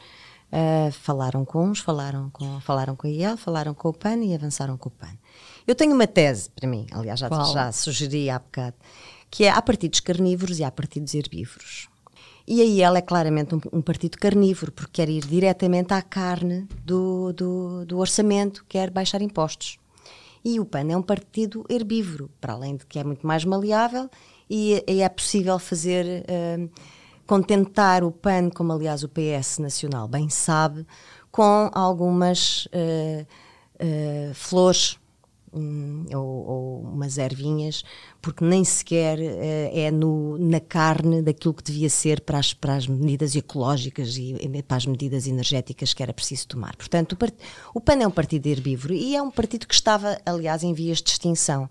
uh, 0.51 0.91
falaram 0.91 1.45
com 1.45 1.69
uns, 1.69 1.79
falaram 1.79 2.31
com, 2.31 2.59
falaram 2.59 2.95
com 2.95 3.05
a 3.05 3.09
IEL, 3.11 3.37
falaram 3.37 3.75
com 3.75 3.89
o 3.89 3.93
PAN 3.93 4.17
e 4.23 4.33
avançaram 4.33 4.75
com 4.75 4.89
o 4.89 4.91
PAN. 4.91 5.15
Eu 5.67 5.75
tenho 5.75 5.93
uma 5.93 6.07
tese 6.07 6.49
para 6.49 6.67
mim, 6.67 6.87
aliás 6.89 7.19
já, 7.19 7.29
já 7.29 7.71
sugeri 7.71 8.31
há 8.31 8.39
bocado, 8.39 8.77
que 9.29 9.43
é 9.43 9.51
há 9.51 9.61
partidos 9.61 9.99
carnívoros 9.99 10.57
e 10.57 10.63
há 10.63 10.71
partidos 10.71 11.13
herbívoros. 11.13 11.87
E 12.47 12.61
aí 12.61 12.81
ela 12.81 12.99
é 12.99 13.01
claramente 13.01 13.53
um, 13.53 13.59
um, 13.73 13.81
partido 13.81 14.17
carnívoro, 14.17 14.71
porque 14.71 14.93
quer 14.93 15.09
ir 15.09 15.25
diretamente 15.25 15.93
à 15.93 16.01
carne 16.01 16.65
do, 16.85 17.33
do, 17.33 17.85
do, 17.85 17.97
orçamento, 17.97 18.63
quer 18.69 18.89
baixar 18.89 19.21
impostos. 19.21 19.77
E 20.45 20.57
o 20.57 20.65
PAN 20.65 20.89
é 20.89 20.95
um 20.95 21.01
partido 21.01 21.65
herbívoro, 21.69 22.31
para 22.39 22.53
além 22.53 22.77
de 22.77 22.85
que 22.85 22.99
é 22.99 23.03
muito 23.03 23.27
mais 23.27 23.43
maleável 23.43 24.09
e, 24.49 24.81
e 24.87 25.01
é 25.01 25.09
possível 25.09 25.59
fazer, 25.59 26.23
uh, 26.23 26.69
contentar 27.25 28.01
o 28.01 28.13
PAN, 28.13 28.49
como 28.49 28.71
aliás 28.71 29.03
o 29.03 29.09
PS 29.09 29.59
Nacional 29.59 30.07
bem 30.07 30.29
sabe, 30.29 30.87
com 31.29 31.69
algumas 31.73 32.65
uh, 32.67 33.27
uh, 33.83 34.33
flores 34.33 34.97
ou, 35.51 36.25
ou, 36.25 36.81
umas 36.81 37.17
ervinhas, 37.17 37.83
porque 38.21 38.43
nem 38.43 38.63
sequer 38.63 39.17
uh, 39.17 39.69
é 39.71 39.89
no, 39.91 40.37
na 40.37 40.59
carne 40.59 41.21
daquilo 41.21 41.53
que 41.53 41.63
devia 41.63 41.89
ser 41.89 42.21
para 42.21 42.39
as, 42.39 42.53
para 42.53 42.75
as 42.75 42.87
medidas 42.87 43.35
ecológicas 43.35 44.17
e, 44.17 44.35
e, 44.35 44.63
para 44.63 44.77
as 44.77 44.85
medidas 44.85 45.27
energéticas 45.27 45.93
que 45.93 46.03
era 46.03 46.13
preciso 46.13 46.47
tomar. 46.47 46.75
Portanto, 46.75 47.13
o, 47.13 47.15
part, 47.15 47.35
o 47.73 47.81
PAN 47.81 48.01
é 48.01 48.07
um 48.07 48.11
partido 48.11 48.47
herbívoro 48.47 48.93
e 48.93 49.15
é 49.15 49.21
um 49.21 49.31
partido 49.31 49.67
que 49.67 49.73
estava, 49.73 50.19
aliás, 50.25 50.63
em 50.63 50.73
vias 50.73 51.01
de 51.01 51.09
extinção. 51.09 51.69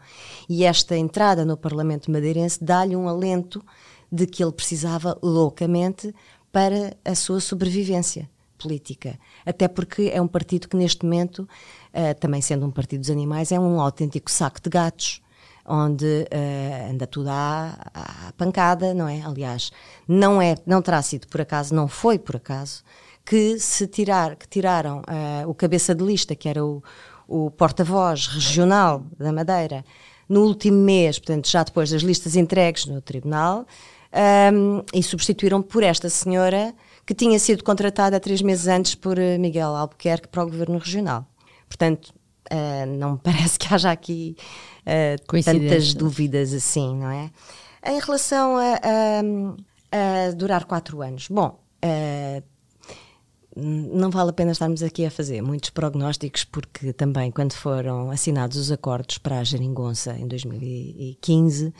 E 0.48 0.64
esta 0.64 0.96
entrada 0.96 1.44
no 1.44 1.56
Parlamento 1.56 2.10
madeirense 2.10 2.62
dá-lhe 2.62 2.96
um 2.96 3.08
alento 3.08 3.64
de 4.10 4.26
que 4.26 4.42
ele 4.42 4.52
precisava 4.52 5.18
loucamente 5.22 6.14
para 6.50 6.96
a 7.04 7.14
sua 7.14 7.40
sobrevivência 7.40 8.28
política. 8.56 9.18
Até 9.44 9.68
porque 9.68 10.10
é 10.12 10.20
um 10.20 10.26
partido 10.26 10.68
que, 10.68 10.76
neste 10.76 11.04
momento, 11.04 11.48
uh, 11.96 12.14
também 12.20 12.42
sendo 12.42 12.66
um 12.66 12.70
partido 12.70 13.00
dos 13.00 13.10
animais, 13.10 13.50
é 13.50 13.58
um 13.58 13.80
autêntico 13.80 14.30
saco 14.30 14.60
de 14.60 14.68
gatos, 14.68 15.22
onde 15.66 16.04
uh, 16.04 16.90
anda 16.90 17.06
tudo 17.06 17.30
à, 17.30 17.76
à, 17.92 18.32
pancada, 18.36 18.94
não 18.94 19.08
é? 19.08 19.22
Aliás, 19.22 19.72
não 20.06 20.40
é, 20.40 20.54
não 20.66 20.82
terá 20.82 21.02
sido 21.02 21.26
por 21.26 21.40
acaso, 21.40 21.74
não 21.74 21.88
foi 21.88 22.18
por 22.18 22.36
acaso, 22.36 22.84
que 23.24 23.58
se 23.58 23.86
tirar, 23.86 24.36
que 24.36 24.46
tiraram 24.46 25.00
uh, 25.00 25.48
o 25.48 25.54
cabeça 25.54 25.94
de 25.94 26.04
lista, 26.04 26.36
que 26.36 26.48
era 26.48 26.64
o, 26.64 26.82
o 27.26 27.50
porta-voz 27.50 28.28
regional 28.28 29.04
da 29.18 29.32
Madeira, 29.32 29.84
no 30.28 30.42
último 30.42 30.78
mês, 30.78 31.18
portanto, 31.18 31.48
já 31.48 31.62
depois 31.62 31.90
das 31.90 32.02
listas 32.02 32.36
entregues 32.36 32.86
no 32.86 33.00
tribunal, 33.00 33.66
um, 34.52 34.82
e 34.94 35.02
substituíram 35.02 35.62
por 35.62 35.82
esta 35.82 36.08
senhora 36.08 36.74
que 37.04 37.14
tinha 37.14 37.38
sido 37.38 37.62
contratada 37.62 38.18
três 38.18 38.42
meses 38.42 38.66
antes 38.66 38.94
por 38.94 39.16
Miguel 39.38 39.74
Albuquerque 39.76 40.28
para 40.28 40.42
o 40.42 40.46
governo 40.46 40.78
regional. 40.78 41.26
Portanto, 41.68 42.12
uh, 42.52 42.86
não 42.86 43.12
me 43.12 43.18
parece 43.22 43.58
que 43.58 43.72
haja 43.72 43.90
aqui 43.90 44.36
uh, 44.82 45.42
tantas 45.42 45.94
dúvidas 45.94 46.52
assim, 46.52 46.96
não 46.96 47.10
é? 47.10 47.30
Em 47.84 48.00
relação 48.00 48.56
a, 48.56 48.80
a, 48.82 50.28
a 50.28 50.30
durar 50.32 50.64
quatro 50.64 51.02
anos, 51.02 51.28
bom, 51.28 51.60
uh, 51.84 52.42
não 53.56 54.10
vale 54.10 54.30
a 54.30 54.32
pena 54.32 54.52
estarmos 54.52 54.82
aqui 54.82 55.06
a 55.06 55.10
fazer 55.10 55.40
muitos 55.40 55.70
prognósticos, 55.70 56.44
porque 56.44 56.92
também 56.92 57.30
quando 57.30 57.54
foram 57.54 58.10
assinados 58.10 58.58
os 58.58 58.70
acordos 58.70 59.16
para 59.16 59.38
a 59.38 59.44
Geringonça 59.44 60.14
em 60.18 60.28
2015, 60.28 61.72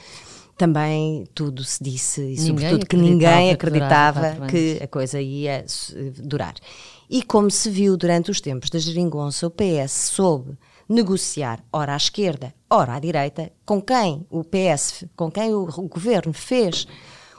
também 0.57 1.27
tudo 1.35 1.63
se 1.63 1.85
disse, 1.85 2.23
e 2.23 2.25
ninguém 2.29 2.47
sobretudo 2.47 2.87
que 2.87 2.97
ninguém 2.97 3.51
acreditava 3.51 4.47
que, 4.47 4.77
que 4.77 4.85
a 4.85 4.89
coisa 4.89 5.21
ia 5.21 5.67
durar. 6.23 6.55
E 7.09 7.23
como 7.23 7.51
se 7.51 7.71
viu 7.71 7.97
durante 7.97 8.31
os 8.31 8.41
tempos 8.41 8.69
da 8.69 8.79
geringonça, 8.79 9.47
o 9.47 9.51
PS 9.51 10.11
soube 10.13 10.59
negociar, 10.89 11.63
ora 11.73 11.95
à 11.95 11.97
esquerda, 11.97 12.55
ora 12.71 12.95
à 12.95 12.99
direita, 12.99 13.53
com 13.65 13.81
quem 13.81 14.27
o 14.31 14.45
PS, 14.45 15.05
com 15.17 15.31
quem 15.31 15.55
o, 15.55 15.67
governo 15.67 16.33
fez 16.33 16.87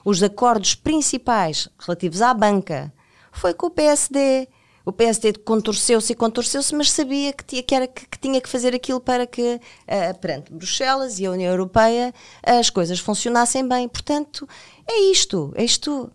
os 0.03 0.21
acordos 0.23 0.75
principais 0.75 1.67
relativos 1.79 2.21
à 2.21 2.33
banca, 2.33 2.93
foi 3.31 3.53
com 3.53 3.67
o 3.67 3.71
PSD. 3.71 4.47
O 4.85 4.93
PSD 4.93 5.33
contorceu-se 5.33 6.13
e 6.13 6.15
contorceu-se, 6.15 6.73
mas 6.73 6.89
sabia 6.91 7.33
que 7.33 7.43
tinha 7.43 7.61
que, 7.61 7.75
era, 7.75 7.87
que, 7.87 8.07
que, 8.07 8.17
tinha 8.17 8.39
que 8.39 8.47
fazer 8.47 8.73
aquilo 8.73 9.01
para 9.01 9.27
que, 9.27 9.55
uh, 9.55 10.17
perante 10.21 10.53
Bruxelas 10.53 11.19
e 11.19 11.25
a 11.25 11.31
União 11.31 11.51
Europeia, 11.51 12.13
as 12.41 12.69
coisas 12.69 12.97
funcionassem 12.97 13.67
bem. 13.67 13.89
Portanto, 13.89 14.47
é 14.87 15.11
isto. 15.11 15.51
É 15.57 15.63
isto 15.65 16.09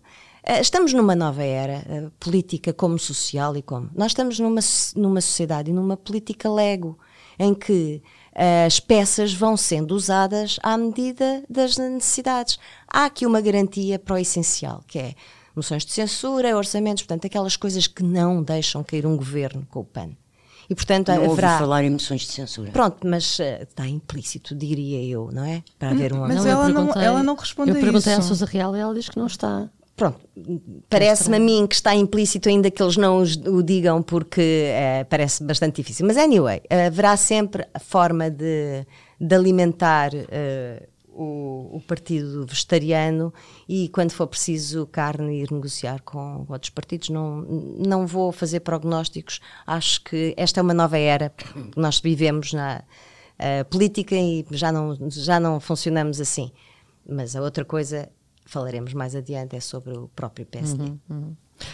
estamos 0.45 0.93
numa 0.93 1.15
nova 1.15 1.43
era 1.43 1.83
eh, 1.87 2.09
política 2.19 2.73
como 2.73 2.99
social 2.99 3.55
e 3.55 3.61
como. 3.61 3.89
Nós 3.95 4.07
estamos 4.11 4.39
numa, 4.39 4.59
numa 4.95 5.21
sociedade 5.21 5.69
e 5.71 5.73
numa 5.73 5.95
política 5.97 6.51
lego, 6.51 6.97
em 7.39 7.53
que 7.53 8.01
eh, 8.35 8.65
as 8.65 8.79
peças 8.79 9.33
vão 9.33 9.55
sendo 9.55 9.93
usadas 9.95 10.59
à 10.61 10.77
medida 10.77 11.43
das 11.49 11.77
necessidades. 11.77 12.59
Há 12.87 13.05
aqui 13.05 13.25
uma 13.25 13.41
garantia 13.41 13.97
para 13.97 14.15
o 14.15 14.17
essencial, 14.17 14.83
que 14.87 14.99
é 14.99 15.13
moções 15.55 15.85
de 15.85 15.93
censura, 15.93 16.55
orçamentos, 16.57 17.03
portanto, 17.03 17.25
aquelas 17.25 17.55
coisas 17.55 17.87
que 17.87 18.03
não 18.03 18.41
deixam 18.43 18.83
cair 18.83 19.05
um 19.05 19.15
governo 19.15 19.65
com 19.69 19.79
o 19.81 19.85
PAN. 19.85 20.09
E, 20.69 20.73
portanto, 20.75 21.09
Não 21.09 21.15
ouvi 21.23 21.31
haverá. 21.33 21.59
falar 21.59 21.83
em 21.83 21.89
moções 21.89 22.21
de 22.21 22.27
censura. 22.31 22.71
Pronto, 22.71 23.05
mas 23.05 23.37
eh, 23.39 23.63
está 23.63 23.85
implícito, 23.87 24.55
diria 24.55 25.03
eu, 25.05 25.29
não 25.31 25.43
é? 25.43 25.61
Para 25.77 25.91
haver 25.91 26.13
um. 26.13 26.21
Mas 26.21 26.37
Não, 26.43 26.47
ela 26.51 26.69
não- 26.69 26.91
ela 26.93 27.21
não 27.23 27.35
responde 27.35 27.71
Eu 27.71 27.77
a 27.77 27.79
perguntei 27.79 28.13
à 28.13 28.17
isso. 28.19 28.29
Sousa 28.29 28.45
Real 28.45 28.75
e 28.75 28.79
ela 28.79 28.93
diz 28.93 29.09
que 29.09 29.17
não 29.19 29.27
está. 29.27 29.69
Pronto, 29.95 30.19
parece-me 30.89 31.37
a 31.37 31.39
mim 31.39 31.67
que 31.67 31.75
está 31.75 31.93
implícito 31.93 32.49
ainda 32.49 32.71
que 32.71 32.81
eles 32.81 32.97
não 32.97 33.21
o 33.21 33.61
digam 33.61 34.01
porque 34.01 34.41
eh, 34.71 35.05
parece 35.07 35.43
bastante 35.43 35.75
difícil. 35.75 36.07
Mas 36.07 36.17
anyway, 36.17 36.61
haverá 36.87 37.15
sempre 37.15 37.67
a 37.71 37.79
forma 37.79 38.29
de, 38.31 38.87
de 39.21 39.35
alimentar 39.35 40.09
eh, 40.15 40.87
o, 41.13 41.77
o 41.77 41.81
partido 41.81 42.45
vegetariano 42.45 43.31
e 43.69 43.87
quando 43.89 44.11
for 44.11 44.27
preciso 44.27 44.87
carne 44.87 45.41
ir 45.41 45.51
negociar 45.51 46.01
com 46.01 46.45
outros 46.49 46.71
partidos. 46.71 47.09
Não, 47.09 47.41
não 47.77 48.07
vou 48.07 48.31
fazer 48.31 48.61
prognósticos. 48.61 49.39
Acho 49.65 50.03
que 50.03 50.33
esta 50.35 50.59
é 50.59 50.63
uma 50.63 50.73
nova 50.73 50.97
era 50.97 51.29
que 51.29 51.45
nós 51.75 51.99
vivemos 51.99 52.51
na 52.53 52.83
eh, 53.37 53.63
política 53.63 54.15
e 54.15 54.45
já 54.51 54.71
não, 54.71 54.97
já 55.09 55.39
não 55.39 55.59
funcionamos 55.59 56.19
assim. 56.19 56.51
Mas 57.07 57.35
a 57.35 57.41
outra 57.41 57.63
coisa 57.63 58.09
falaremos 58.53 58.93
mais 58.93 59.15
adiante 59.15 59.55
é 59.55 59.59
sobre 59.59 59.97
o 59.97 60.07
próprio 60.09 60.45
PSD. 60.45 60.93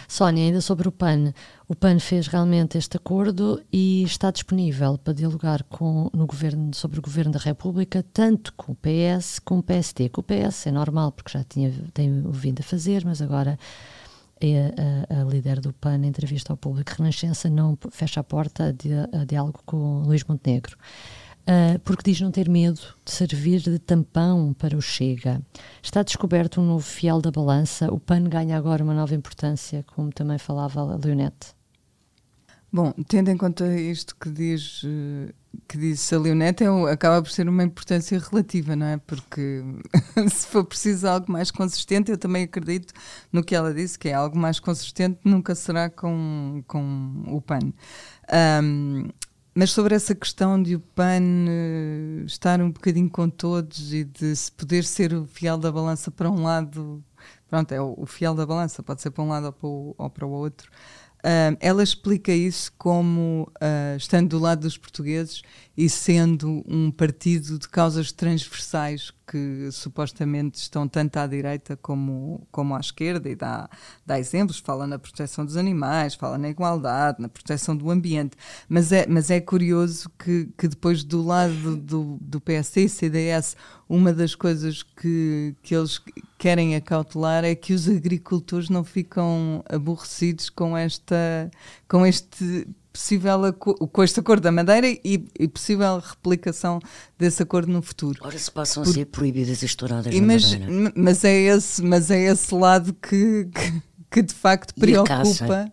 Sónia, 0.08 0.44
ainda 0.44 0.60
sobre 0.60 0.88
o 0.88 0.92
PAN. 0.92 1.32
O 1.68 1.74
PAN 1.74 1.98
fez 1.98 2.26
realmente 2.26 2.78
este 2.78 2.96
acordo 2.96 3.62
e 3.72 4.02
está 4.02 4.30
disponível 4.30 4.96
para 4.96 5.12
dialogar 5.12 5.62
com, 5.64 6.08
no 6.12 6.26
governo, 6.26 6.72
sobre 6.74 6.98
o 6.98 7.02
governo 7.02 7.32
da 7.32 7.38
República, 7.38 8.04
tanto 8.12 8.52
com 8.54 8.72
o 8.72 8.76
PS 8.76 9.38
como 9.40 9.60
o 9.60 9.62
PSD. 9.62 10.08
Com 10.08 10.20
o 10.20 10.24
PS 10.24 10.66
é 10.66 10.70
normal, 10.70 11.12
porque 11.12 11.36
já 11.36 11.44
tinha, 11.44 11.72
tem 11.92 12.22
vindo 12.30 12.60
a 12.60 12.62
fazer, 12.62 13.04
mas 13.04 13.20
agora 13.20 13.58
é 14.40 14.72
a, 15.10 15.20
a 15.20 15.24
líder 15.24 15.60
do 15.60 15.72
PAN, 15.72 15.98
em 15.98 16.06
entrevista 16.06 16.52
ao 16.52 16.56
público 16.56 16.92
Renascença, 16.96 17.50
não 17.50 17.76
fecha 17.90 18.20
a 18.20 18.24
porta 18.24 18.74
a, 19.12 19.20
a 19.20 19.24
diálogo 19.24 19.60
com 19.66 20.02
Luís 20.02 20.24
Montenegro. 20.24 20.76
Ah, 21.52 21.80
porque 21.82 22.08
diz 22.12 22.20
não 22.20 22.30
ter 22.30 22.48
medo 22.48 22.80
de 23.04 23.10
servir 23.10 23.58
de 23.60 23.76
tampão 23.80 24.54
para 24.56 24.76
o 24.76 24.80
Chega. 24.80 25.42
Está 25.82 26.00
descoberto 26.04 26.60
um 26.60 26.64
novo 26.64 26.84
fiel 26.84 27.20
da 27.20 27.32
balança. 27.32 27.92
O 27.92 27.98
PAN 27.98 28.22
ganha 28.22 28.56
agora 28.56 28.84
uma 28.84 28.94
nova 28.94 29.16
importância, 29.16 29.84
como 29.96 30.12
também 30.12 30.38
falava 30.38 30.80
a 30.80 30.96
Leonete. 30.96 31.48
Bom, 32.72 32.92
tendo 33.08 33.30
em 33.30 33.36
conta 33.36 33.66
isto 33.76 34.14
que 34.14 34.30
diz 34.30 34.82
eh, 34.84 35.32
que 35.66 35.76
disse 35.76 36.14
a 36.14 36.20
Leonete, 36.20 36.62
é 36.62 36.70
um- 36.70 36.86
acaba 36.86 37.20
por 37.20 37.32
ser 37.32 37.48
uma 37.48 37.64
importância 37.64 38.16
relativa, 38.16 38.76
não 38.76 38.86
é? 38.86 38.96
Porque 38.98 39.64
se 40.30 40.46
for 40.46 40.64
preciso 40.64 41.08
algo 41.08 41.32
mais 41.32 41.50
consistente, 41.50 42.12
eu 42.12 42.16
também 42.16 42.44
acredito 42.44 42.94
no 43.32 43.42
que 43.42 43.56
ela 43.56 43.74
disse, 43.74 43.98
que 43.98 44.08
é 44.08 44.14
algo 44.14 44.38
mais 44.38 44.60
consistente 44.60 45.18
nunca 45.24 45.56
será 45.56 45.90
com, 45.90 46.62
com 46.68 47.24
o 47.26 47.40
PAN. 47.42 47.72
Ahm, 48.30 49.08
mas 49.60 49.72
sobre 49.72 49.94
essa 49.94 50.14
questão 50.14 50.62
de 50.62 50.74
o 50.74 50.80
PAN 50.80 51.20
eh, 51.46 52.22
estar 52.24 52.62
um 52.62 52.70
bocadinho 52.70 53.10
com 53.10 53.28
todos 53.28 53.92
e 53.92 54.04
de 54.04 54.34
se 54.34 54.50
poder 54.50 54.84
ser 54.84 55.12
o 55.12 55.26
fiel 55.26 55.58
da 55.58 55.70
balança 55.70 56.10
para 56.10 56.30
um 56.30 56.42
lado, 56.42 57.04
pronto, 57.46 57.70
é 57.70 57.78
o, 57.78 58.06
fiel 58.06 58.34
da 58.34 58.46
balança, 58.46 58.82
pode 58.82 59.02
ser 59.02 59.10
para 59.10 59.22
um 59.22 59.28
lado 59.28 59.44
ou 59.44 59.52
para 59.52 59.68
o, 59.68 59.94
ou 59.98 60.08
para 60.08 60.26
o 60.26 60.30
outro. 60.30 60.70
Ah, 61.22 61.54
ela 61.60 61.82
explica 61.82 62.32
isso 62.32 62.72
como 62.78 63.52
ah, 63.60 63.96
estando 63.98 64.30
do 64.30 64.38
lado 64.38 64.62
dos 64.62 64.78
portugueses 64.78 65.42
e 65.80 65.88
sendo 65.88 66.62
um 66.68 66.90
partido 66.90 67.58
de 67.58 67.66
causas 67.66 68.12
transversais 68.12 69.14
que 69.26 69.70
supostamente 69.72 70.58
estão 70.58 70.86
tanto 70.86 71.16
à 71.16 71.26
direita 71.26 71.74
como, 71.74 72.46
como 72.52 72.74
à 72.74 72.80
esquerda 72.80 73.30
e 73.30 73.34
dá, 73.34 73.66
dá 74.04 74.18
exemplos, 74.18 74.58
fala 74.58 74.86
na 74.86 74.98
proteção 74.98 75.42
dos 75.42 75.56
animais, 75.56 76.14
fala 76.14 76.36
na 76.36 76.50
igualdade, 76.50 77.22
na 77.22 77.30
proteção 77.30 77.74
do 77.74 77.90
ambiente, 77.90 78.36
mas 78.68 78.92
é, 78.92 79.06
mas 79.08 79.30
é 79.30 79.40
curioso 79.40 80.10
que, 80.18 80.50
que 80.58 80.68
depois 80.68 81.02
do 81.02 81.22
lado 81.22 81.78
do, 81.78 82.18
do 82.20 82.40
PSD 82.42 82.84
e 82.84 82.88
CDS, 82.90 83.56
uma 83.88 84.12
das 84.12 84.34
coisas 84.34 84.82
que, 84.82 85.56
que 85.62 85.74
eles 85.74 85.98
querem 86.36 86.76
acautelar 86.76 87.42
é 87.42 87.54
que 87.54 87.72
os 87.72 87.88
agricultores 87.88 88.68
não 88.68 88.84
ficam 88.84 89.64
aborrecidos 89.66 90.50
com 90.50 90.76
esta 90.76 91.50
com 91.88 92.04
este 92.04 92.68
possível 92.92 93.52
com 93.52 94.02
este 94.02 94.20
acordo 94.20 94.42
da 94.42 94.52
Madeira 94.52 94.88
e, 94.88 95.24
e 95.38 95.48
possível 95.48 95.98
replicação 95.98 96.80
desse 97.18 97.42
acordo 97.42 97.72
no 97.72 97.82
futuro. 97.82 98.18
Ora, 98.22 98.38
se 98.38 98.50
passam 98.50 98.82
a 98.82 98.86
ser 98.86 99.06
proibidas 99.06 99.62
as 99.62 99.74
touradas 99.74 100.14
E 100.14 100.20
na 100.20 100.26
mas, 100.26 100.58
mas 100.94 101.24
é 101.24 101.36
esse 101.36 101.82
mas 101.82 102.10
é 102.10 102.20
esse 102.20 102.54
lado 102.54 102.92
que, 102.94 103.46
que, 103.46 103.82
que 104.10 104.22
de 104.22 104.34
facto 104.34 104.74
preocupa 104.74 105.70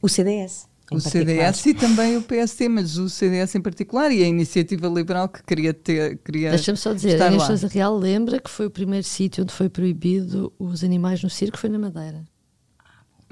O 0.00 0.08
CDS. 0.08 0.66
o 0.90 1.00
particular. 1.02 1.54
CDS 1.54 1.66
e 1.66 1.74
também 1.74 2.16
o 2.16 2.22
PSD, 2.22 2.68
mas 2.68 2.96
o 2.98 3.08
CDS 3.08 3.54
em 3.54 3.60
particular 3.60 4.10
e 4.10 4.22
a 4.22 4.26
Iniciativa 4.26 4.88
Liberal 4.88 5.28
que 5.28 5.42
queria 5.42 5.74
ter 5.74 6.18
queria 6.18 6.50
Deixa-me 6.50 6.78
só 6.78 6.92
dizer, 6.92 7.20
a. 7.20 7.40
Sousa 7.40 7.68
Real 7.68 7.96
lembra 7.96 8.40
que 8.40 8.50
foi 8.50 8.66
o 8.66 8.70
primeiro 8.70 9.06
sítio 9.06 9.42
onde 9.42 9.52
foi 9.52 9.68
proibido 9.68 10.52
os 10.58 10.82
animais 10.82 11.22
no 11.22 11.30
circo, 11.30 11.58
foi 11.58 11.70
na 11.70 11.78
Madeira. 11.78 12.24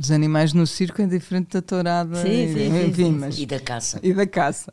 Os 0.03 0.11
animais 0.11 0.53
no 0.53 0.67
circo 0.67 1.01
é 1.03 1.07
diferente 1.07 1.53
da 1.53 1.63
tourada 1.63 2.17
Sim, 2.23 2.29
e, 2.29 2.53
sim, 2.55 2.67
enfim, 2.89 2.95
sim, 2.95 3.13
mas 3.13 3.39
E 3.39 3.47
da 3.47 3.61
caça. 3.61 4.01
e 4.03 4.13
da 4.13 4.27
caça. 4.27 4.73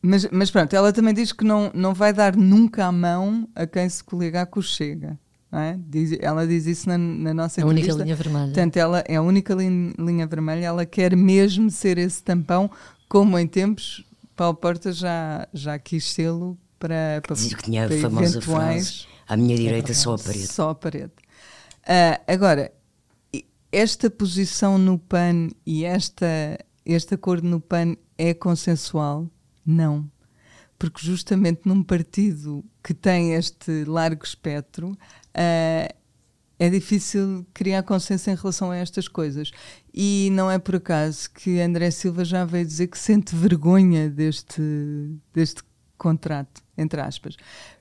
Mas, 0.00 0.26
mas 0.30 0.50
pronto, 0.50 0.74
ela 0.74 0.92
também 0.92 1.12
diz 1.12 1.32
que 1.32 1.44
não, 1.44 1.70
não 1.74 1.92
vai 1.92 2.12
dar 2.12 2.36
nunca 2.36 2.86
a 2.86 2.92
mão 2.92 3.48
a 3.54 3.66
quem 3.66 3.88
se 3.88 4.02
coligar 4.02 4.46
com 4.46 4.60
o 4.60 4.62
Chega. 4.62 5.18
é? 5.52 5.76
Diz- 5.78 6.16
ela 6.20 6.46
diz 6.46 6.66
isso 6.66 6.88
na, 6.88 6.96
na 6.96 7.34
nossa 7.34 7.60
A 7.60 7.64
única 7.66 7.80
entrevista. 7.88 8.04
linha 8.04 8.14
vermelha. 8.16 8.44
Portanto, 8.46 8.76
ela 8.76 9.04
é 9.06 9.16
a 9.16 9.22
única 9.22 9.54
lin- 9.54 9.92
linha 9.98 10.26
vermelha. 10.26 10.64
Ela 10.66 10.86
quer 10.86 11.16
mesmo 11.16 11.70
ser 11.70 11.98
esse 11.98 12.22
tampão, 12.22 12.70
como 13.08 13.36
em 13.38 13.46
tempos 13.46 14.04
Paulo 14.36 14.54
Porta 14.56 14.92
já, 14.92 15.48
já 15.52 15.78
quis 15.80 16.08
sê-lo 16.12 16.56
para, 16.78 17.20
para, 17.26 17.34
que 17.34 17.56
tinha 17.64 17.86
a 17.86 17.90
famosa 17.90 18.40
frase: 18.40 19.06
à 19.26 19.36
minha 19.36 19.56
direita 19.56 19.92
só 19.92 20.14
a 20.14 20.18
parede. 20.18 20.46
só 20.46 20.70
a 20.70 20.74
parede. 20.76 21.12
Ah, 21.84 22.20
agora, 22.28 22.70
esta 23.70 24.10
posição 24.10 24.78
no 24.78 24.98
PAN 24.98 25.48
e 25.66 25.84
esta, 25.84 26.26
este 26.84 27.14
acordo 27.14 27.46
no 27.46 27.60
PAN 27.60 27.96
é 28.16 28.32
consensual? 28.34 29.30
Não. 29.64 30.10
Porque 30.78 31.04
justamente 31.04 31.62
num 31.64 31.82
partido 31.82 32.64
que 32.82 32.94
tem 32.94 33.34
este 33.34 33.84
largo 33.84 34.24
espectro, 34.24 34.96
ah, 35.34 35.94
é 36.58 36.68
difícil 36.68 37.46
criar 37.54 37.82
consenso 37.82 38.30
em 38.30 38.34
relação 38.34 38.70
a 38.70 38.76
estas 38.76 39.06
coisas. 39.06 39.50
E 39.94 40.28
não 40.32 40.50
é 40.50 40.58
por 40.58 40.76
acaso 40.76 41.30
que 41.30 41.60
André 41.60 41.90
Silva 41.90 42.24
já 42.24 42.44
veio 42.44 42.66
dizer 42.66 42.88
que 42.88 42.98
sente 42.98 43.34
vergonha 43.34 44.10
deste, 44.10 44.62
deste 45.32 45.62
contrato, 45.96 46.62
entre 46.76 47.00
aspas. 47.00 47.36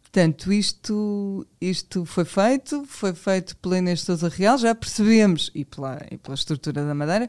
Portanto, 0.07 0.53
isto, 0.53 1.45
isto 1.59 2.05
foi 2.05 2.23
feito, 2.23 2.85
foi 2.87 3.13
feito 3.13 3.57
pela 3.57 3.77
Inês 3.77 4.01
Sousa 4.01 4.29
Real, 4.29 4.57
já 4.57 4.73
percebemos, 4.73 5.51
e 5.53 5.65
pela, 5.65 6.01
e 6.09 6.17
pela 6.17 6.33
estrutura 6.33 6.85
da 6.85 6.95
Madeira, 6.95 7.27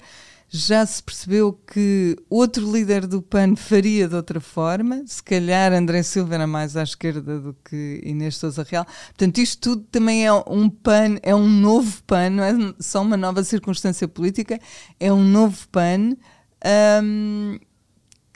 já 0.49 0.87
se 0.87 1.03
percebeu 1.03 1.53
que 1.53 2.17
outro 2.31 2.71
líder 2.71 3.07
do 3.07 3.21
PAN 3.21 3.57
faria 3.57 4.09
de 4.09 4.15
outra 4.15 4.41
forma, 4.41 5.03
se 5.07 5.21
calhar 5.21 5.73
André 5.73 6.05
Silva 6.05 6.37
era 6.37 6.47
mais 6.47 6.77
à 6.77 6.85
esquerda 6.85 7.41
do 7.41 7.55
que 7.65 8.01
Inês 8.05 8.37
Sousa 8.37 8.63
Real. 8.63 8.87
Portanto, 9.09 9.39
isto 9.39 9.61
tudo 9.61 9.83
também 9.91 10.25
é 10.25 10.33
um 10.33 10.71
PAN, 10.71 11.19
é 11.23 11.35
um 11.35 11.49
novo 11.49 12.01
PAN, 12.05 12.31
não 12.31 12.45
é 12.45 12.55
só 12.79 13.03
uma 13.03 13.17
nova 13.17 13.43
circunstância 13.43 14.07
política, 14.07 14.59
é 15.01 15.13
um 15.13 15.25
novo 15.25 15.69
PAN. 15.69 16.17
hum, 17.03 17.59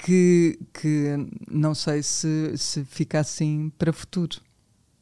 que, 0.05 0.59
que 0.73 1.15
não 1.51 1.75
sei 1.75 2.03
se, 2.03 2.57
se 2.57 2.85
fica 2.85 3.21
assim 3.21 3.71
para 3.79 3.91
o 3.91 3.93
futuro. 3.93 4.41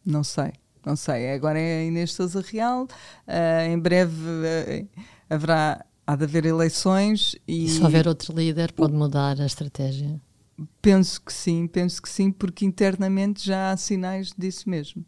Não 0.04 0.22
sei, 0.22 0.52
não 0.84 0.96
sei. 0.96 1.32
Agora 1.32 1.58
é 1.58 1.80
a 1.80 1.84
Inês 1.84 2.12
Sousa 2.12 2.40
Real, 2.42 2.86
ah, 3.26 3.66
em 3.66 3.78
breve 3.78 4.14
ah, 5.28 5.34
haverá, 5.34 5.84
há 6.06 6.16
de 6.16 6.24
haver 6.24 6.44
eleições 6.46 7.34
e, 7.46 7.64
E 7.64 7.68
se 7.68 7.82
houver 7.82 8.06
outro 8.08 8.34
líder, 8.36 8.72
pode 8.72 8.92
mudar 8.92 9.40
a 9.40 9.46
estratégia. 9.46 10.20
penso 10.82 11.20
que 11.22 11.32
sim, 11.32 11.66
penso 11.66 12.00
que 12.02 12.08
sim, 12.08 12.30
porque 12.30 12.64
internamente 12.64 13.44
já 13.46 13.72
há 13.72 13.76
sinais 13.76 14.32
disso 14.36 14.68
mesmo. 14.68 15.04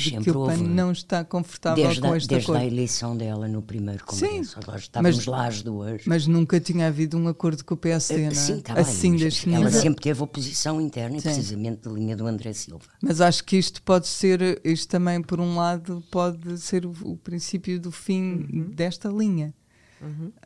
De 0.00 0.18
que 0.18 0.30
o 0.30 0.34
PAN 0.34 0.40
houve. 0.52 0.62
não 0.64 0.92
está 0.92 1.24
confortável 1.24 1.84
Desde, 1.84 2.00
com 2.00 2.12
a, 2.12 2.16
este 2.16 2.28
desde 2.28 2.52
a 2.52 2.64
eleição 2.64 3.16
dela 3.16 3.48
no 3.48 3.62
primeiro 3.62 4.04
Sim, 4.12 4.26
congresso. 4.28 4.58
Nós 4.66 4.80
estávamos 4.82 5.16
mas- 5.16 5.26
lá 5.26 5.46
as 5.46 5.62
duas. 5.62 6.02
Mas 6.06 6.26
nunca 6.26 6.60
tinha 6.60 6.86
havido 6.86 7.16
um 7.18 7.28
acordo 7.28 7.64
com 7.64 7.74
o 7.74 7.76
PSD, 7.76 8.22
não 8.22 8.28
é? 8.28 8.34
Sim, 8.34 8.60
tá 8.60 8.74
assim 8.74 9.10
bem, 9.12 9.20
deste 9.20 9.48
ela 9.52 9.64
nível. 9.64 9.80
sempre 9.80 10.02
teve 10.02 10.22
oposição 10.22 10.80
interna, 10.80 11.16
Sim. 11.18 11.22
precisamente 11.28 11.82
da 11.82 11.90
linha 11.90 12.16
do 12.16 12.26
André 12.26 12.52
Silva. 12.52 12.84
Mas 13.02 13.20
acho 13.20 13.42
que 13.44 13.56
isto 13.56 13.82
pode 13.82 14.06
ser, 14.06 14.60
isto 14.64 14.88
também, 14.88 15.22
por 15.22 15.40
um 15.40 15.56
lado, 15.56 16.02
pode 16.10 16.58
ser 16.58 16.84
o, 16.86 16.92
o 17.04 17.16
princípio 17.16 17.80
do 17.80 17.90
fim 17.92 18.70
desta 18.74 19.08
linha. 19.08 19.54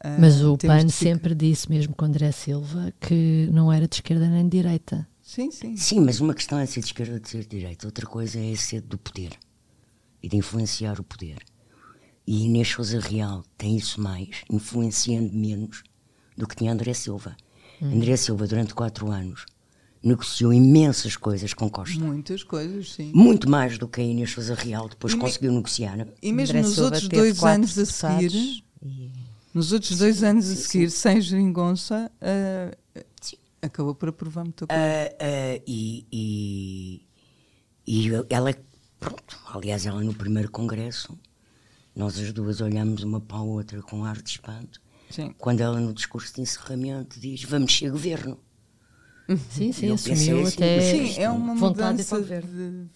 Ah, 0.02 0.16
Mas 0.18 0.42
o 0.44 0.56
PAN 0.56 0.88
sempre 0.88 1.34
disse, 1.34 1.68
mesmo 1.68 1.94
com 1.94 2.04
André 2.04 2.30
Silva, 2.32 2.92
que 3.00 3.48
não 3.52 3.72
era 3.72 3.86
de 3.88 3.96
esquerda 3.96 4.28
nem 4.28 4.44
de 4.44 4.56
direita. 4.58 5.06
Sim, 5.30 5.48
sim. 5.52 5.76
Sim, 5.76 6.00
mas 6.00 6.18
uma 6.20 6.34
questão 6.34 6.58
é 6.58 6.66
ser 6.66 6.80
de 6.80 6.86
esquerda 6.86 7.12
ou 7.14 7.20
de 7.20 7.28
ser 7.28 7.42
de 7.42 7.46
direita, 7.56 7.86
outra 7.86 8.04
coisa 8.04 8.36
é 8.40 8.56
ser 8.56 8.80
do 8.80 8.98
poder 8.98 9.30
e 10.20 10.28
de 10.28 10.36
influenciar 10.36 10.98
o 10.98 11.04
poder. 11.04 11.38
E 12.26 12.46
Inês 12.46 12.66
Sousa 12.68 12.98
Real 12.98 13.44
tem 13.56 13.76
isso 13.76 14.00
mais, 14.00 14.28
influenciando 14.50 15.32
menos 15.32 15.84
do 16.36 16.48
que 16.48 16.56
tinha 16.56 16.72
André 16.72 16.92
Silva. 16.94 17.36
André 17.80 18.16
Silva, 18.16 18.48
durante 18.48 18.74
quatro 18.74 19.08
anos, 19.08 19.46
negociou 20.02 20.52
imensas 20.52 21.16
coisas 21.16 21.54
com 21.54 21.70
Costa. 21.70 22.02
Muitas 22.02 22.42
coisas, 22.42 22.92
sim. 22.92 23.12
Muito 23.14 23.48
mais 23.48 23.78
do 23.78 23.86
que 23.86 24.00
a 24.00 24.04
Inês 24.04 24.32
Sousa 24.32 24.54
Real 24.54 24.88
depois 24.88 25.12
E 25.12 25.16
me- 25.16 25.22
conseguiu 25.22 25.52
negociar. 25.52 26.08
E 26.20 26.32
mesmo 26.32 26.56
André 26.58 26.62
nos 26.62 26.74
Silva 26.74 26.84
outros 26.96 27.08
dois 27.08 27.44
anos 27.44 27.78
a 27.78 27.84
seguir, 27.86 28.64
e- 28.82 29.12
nos 29.54 29.70
outros 29.72 29.96
dois 29.96 30.24
anos 30.24 30.50
a 30.50 30.56
seguir, 30.56 30.90
sem 30.90 31.20
geringonça, 31.20 32.10
ah, 32.20 32.76
acabou 33.62 33.94
por 33.94 34.08
aprovar 34.08 34.44
muita 34.44 34.66
coisa. 34.66 34.82
Ah, 34.82 35.16
ah, 35.20 35.60
e, 35.66 36.06
e, 36.12 37.06
e 37.86 38.10
ela, 38.30 38.54
pronto, 38.98 39.38
aliás, 39.54 39.86
ela 39.86 40.02
no 40.02 40.14
primeiro 40.14 40.50
congresso, 40.50 41.18
nós 41.94 42.18
as 42.18 42.32
duas 42.32 42.60
olhamos 42.60 43.02
uma 43.02 43.20
para 43.20 43.38
a 43.38 43.42
outra 43.42 43.82
com 43.82 44.04
ar 44.04 44.20
de 44.20 44.30
espanto, 44.30 44.80
Sim. 45.10 45.34
quando 45.38 45.60
ela 45.60 45.80
no 45.80 45.92
discurso 45.92 46.34
de 46.34 46.40
encerramento 46.42 47.18
diz 47.18 47.42
vamos 47.44 47.76
ser 47.76 47.90
governo. 47.90 48.38
Sim, 49.50 49.72
sim, 49.72 49.92
assumiu 49.92 50.40
assim, 50.42 50.54
até 50.56 50.80
Sim, 50.80 51.20
é 51.22 51.30
uma 51.30 51.54
de 51.54 51.60
mudança 51.60 52.18
governo. 52.18 52.50
de... 52.50 52.86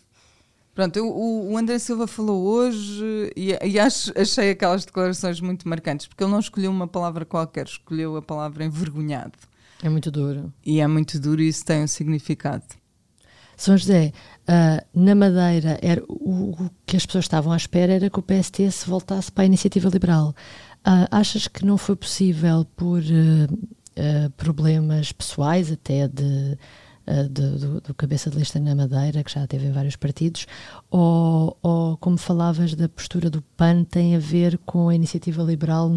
Pronto, 0.75 0.97
eu- 0.97 1.09
o, 1.09 1.53
o 1.53 1.57
André 1.57 1.79
Silva 1.79 2.09
falou 2.09 2.43
hoje 2.45 3.33
e, 3.37 3.57
e 3.65 3.79
acho, 3.79 4.13
achei 4.19 4.51
aquelas 4.51 4.85
declarações 4.85 5.41
muito 5.41 5.69
marcantes, 5.69 6.09
porque 6.09 6.25
ele 6.25 6.33
não 6.33 6.41
escolheu 6.41 6.73
uma 6.73 6.89
palavra 6.89 7.25
qualquer, 7.25 7.67
escolheu 7.67 8.17
a 8.17 8.23
palavra 8.23 8.65
envergonhado. 8.65 9.39
É 9.85 9.89
muito 9.91 10.11
duro. 10.11 10.51
E 10.65 10.81
é 10.81 10.87
muito 10.87 11.21
duro 11.21 11.43
e 11.43 11.49
isso 11.49 11.63
tem 11.63 11.83
um 11.83 11.87
significado. 11.87 12.65
São 13.55 13.77
José, 13.77 14.13
ah, 14.49 14.83
na 14.95 15.15
Madeira, 15.15 15.79
era, 15.83 16.03
o, 16.09 16.53
o 16.65 16.71
que 16.87 16.97
as 16.97 17.05
pessoas 17.05 17.27
estavam 17.27 17.53
à 17.53 17.57
espera 17.57 17.93
era 17.93 18.09
que 18.09 18.19
o 18.19 18.23
PST 18.23 18.71
se 18.71 18.87
voltasse 18.89 19.31
para 19.31 19.45
a 19.45 19.47
iniciativa 19.47 19.91
liberal. 19.91 20.35
Ah, 20.83 21.07
achas 21.11 21.47
que 21.49 21.67
não 21.67 21.77
foi 21.77 21.97
possível 21.97 22.65
por 22.75 23.03
ah, 23.03 24.31
problemas 24.39 25.13
pessoais, 25.13 25.71
até 25.71 26.09
de, 26.09 26.57
de- 27.31 27.59
do, 27.59 27.81
do 27.83 27.95
cabeça 27.95 28.31
de 28.31 28.39
lista 28.39 28.59
na 28.59 28.75
Madeira, 28.75 29.23
que 29.23 29.31
já 29.31 29.47
teve 29.47 29.67
em 29.67 29.73
vários 29.73 29.97
partidos, 29.97 30.47
ou, 30.91 31.57
ou 31.63 31.99
como 31.99 32.17
falavas 32.17 32.75
da 32.75 32.89
postura 32.89 33.29
do 33.29 33.43
PAN, 33.57 33.85
tem 33.85 34.17
a 34.17 34.19
ver 34.19 34.57
com 34.65 34.89
a 34.89 34.95
iniciativa 34.95 35.43
liberal? 35.43 35.91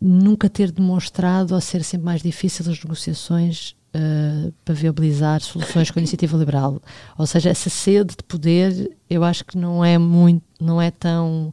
Nunca 0.00 0.48
ter 0.48 0.70
demonstrado 0.72 1.54
ou 1.54 1.60
ser 1.60 1.84
sempre 1.84 2.06
mais 2.06 2.22
difícil 2.22 2.70
as 2.70 2.82
negociações 2.82 3.76
eh, 3.92 4.52
para 4.64 4.74
viabilizar 4.74 5.40
soluções 5.40 5.90
com 5.90 5.98
a 5.98 6.02
iniciativa 6.02 6.36
liberal. 6.36 6.80
Ou 7.18 7.26
seja, 7.26 7.50
essa 7.50 7.68
sede 7.68 8.16
de 8.16 8.24
poder 8.24 8.96
eu 9.08 9.24
acho 9.24 9.44
que 9.44 9.58
não 9.58 9.84
é 9.84 9.98
muito, 9.98 10.44
não 10.60 10.80
é 10.80 10.90
tão 10.90 11.52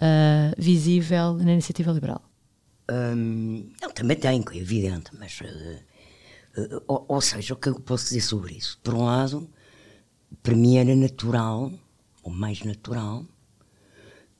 eh, 0.00 0.54
visível 0.58 1.34
na 1.34 1.52
iniciativa 1.52 1.90
liberal. 1.90 2.22
Hum, 2.90 3.70
também 3.94 4.16
tem, 4.16 4.44
é 4.52 4.56
evidente, 4.56 5.10
mas. 5.18 5.40
eh, 5.42 5.82
ou, 6.86 7.04
ou 7.08 7.20
seja, 7.20 7.54
o 7.54 7.56
que 7.56 7.68
eu 7.68 7.80
posso 7.80 8.04
dizer 8.06 8.20
sobre 8.20 8.54
isso? 8.54 8.78
Por 8.82 8.94
um 8.94 9.04
lado, 9.04 9.48
para 10.42 10.54
mim 10.54 10.76
era 10.76 10.94
natural, 10.94 11.72
ou 12.22 12.32
mais 12.32 12.62
natural, 12.62 13.24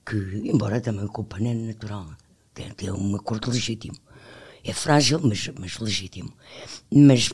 que, 0.05 0.17
embora 0.45 0.81
também 0.81 1.05
o 1.05 1.09
culpa 1.09 1.39
não 1.39 1.51
é 1.51 1.55
natural, 1.55 2.09
tem, 2.63 2.71
tem 2.73 2.91
um 2.91 3.17
acordo 3.17 3.51
legítimo. 3.51 3.97
É 4.65 4.73
frágil, 4.73 5.21
mas, 5.23 5.49
mas 5.59 5.79
legítimo. 5.79 6.33
Mas 6.91 7.33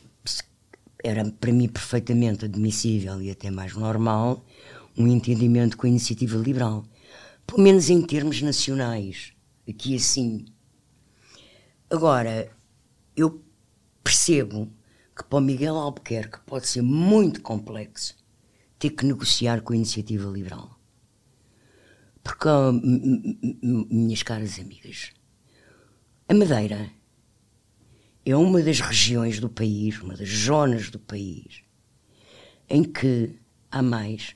era 1.02 1.24
para 1.30 1.52
mim 1.52 1.68
perfeitamente 1.68 2.44
admissível 2.44 3.20
e 3.20 3.30
até 3.30 3.50
mais 3.50 3.74
normal 3.74 4.44
um 4.96 5.06
entendimento 5.06 5.76
com 5.76 5.86
a 5.86 5.90
iniciativa 5.90 6.36
liberal. 6.36 6.84
Pelo 7.46 7.62
menos 7.62 7.90
em 7.90 8.00
termos 8.02 8.40
nacionais. 8.40 9.32
Aqui 9.68 9.96
assim, 9.96 10.44
Agora, 11.94 12.50
eu 13.16 13.40
percebo 14.02 14.68
que 15.16 15.22
para 15.22 15.38
o 15.38 15.40
Miguel 15.40 15.76
Albuquerque 15.76 16.40
pode 16.44 16.66
ser 16.66 16.82
muito 16.82 17.40
complexo 17.40 18.16
ter 18.80 18.90
que 18.90 19.06
negociar 19.06 19.60
com 19.60 19.72
a 19.72 19.76
iniciativa 19.76 20.28
liberal. 20.28 20.76
Porque, 22.20 22.48
minhas 23.62 24.24
caras 24.24 24.58
amigas, 24.58 25.12
a 26.28 26.34
Madeira 26.34 26.90
é 28.24 28.34
uma 28.36 28.62
das 28.62 28.80
regiões 28.80 29.38
do 29.38 29.48
país, 29.48 30.00
uma 30.00 30.14
das 30.16 30.28
zonas 30.28 30.90
do 30.90 30.98
país, 30.98 31.62
em 32.68 32.82
que 32.82 33.38
há 33.70 33.82
mais 33.82 34.34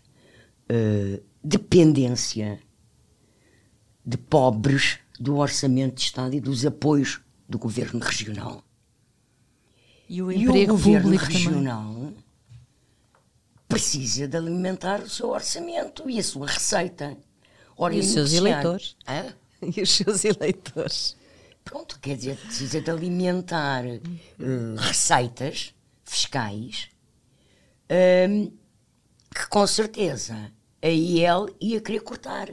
eh, 0.68 1.20
dependência 1.42 2.60
de 4.04 4.18
pobres 4.18 4.98
do 5.18 5.36
orçamento 5.36 5.94
de 5.96 6.02
Estado 6.02 6.34
e 6.34 6.40
dos 6.40 6.64
apoios 6.66 7.20
do 7.48 7.58
governo 7.58 8.00
regional. 8.00 8.62
E 10.08 10.22
o 10.22 10.30
E 10.30 10.44
emprego 10.44 10.74
o 10.74 10.76
governo 10.76 11.02
público 11.04 11.24
também. 11.26 11.38
regional 11.38 12.12
precisa 13.66 14.26
de 14.26 14.36
alimentar 14.36 15.00
o 15.02 15.08
seu 15.10 15.28
orçamento 15.30 16.08
e 16.08 16.18
a 16.18 16.22
sua 16.22 16.46
receita. 16.46 17.16
Ora, 17.76 17.94
E 17.94 18.00
os 18.00 18.06
seus 18.06 18.32
eleitores. 18.32 18.96
Hã? 19.06 19.34
E 19.76 19.82
os 19.82 19.90
seus 19.90 20.24
eleitores. 20.24 21.16
Pronto, 21.68 21.98
quer 22.00 22.16
dizer, 22.16 22.36
precisa 22.36 22.80
de 22.80 22.90
alimentar 22.90 23.84
eh, 23.86 24.00
receitas 24.78 25.74
fiscais 26.04 26.88
ehm, 27.88 28.48
que 29.34 29.46
com 29.48 29.66
certeza 29.66 30.50
a 30.82 30.88
IEL 30.88 31.46
ia 31.60 31.80
querer 31.80 32.00
cortar. 32.00 32.48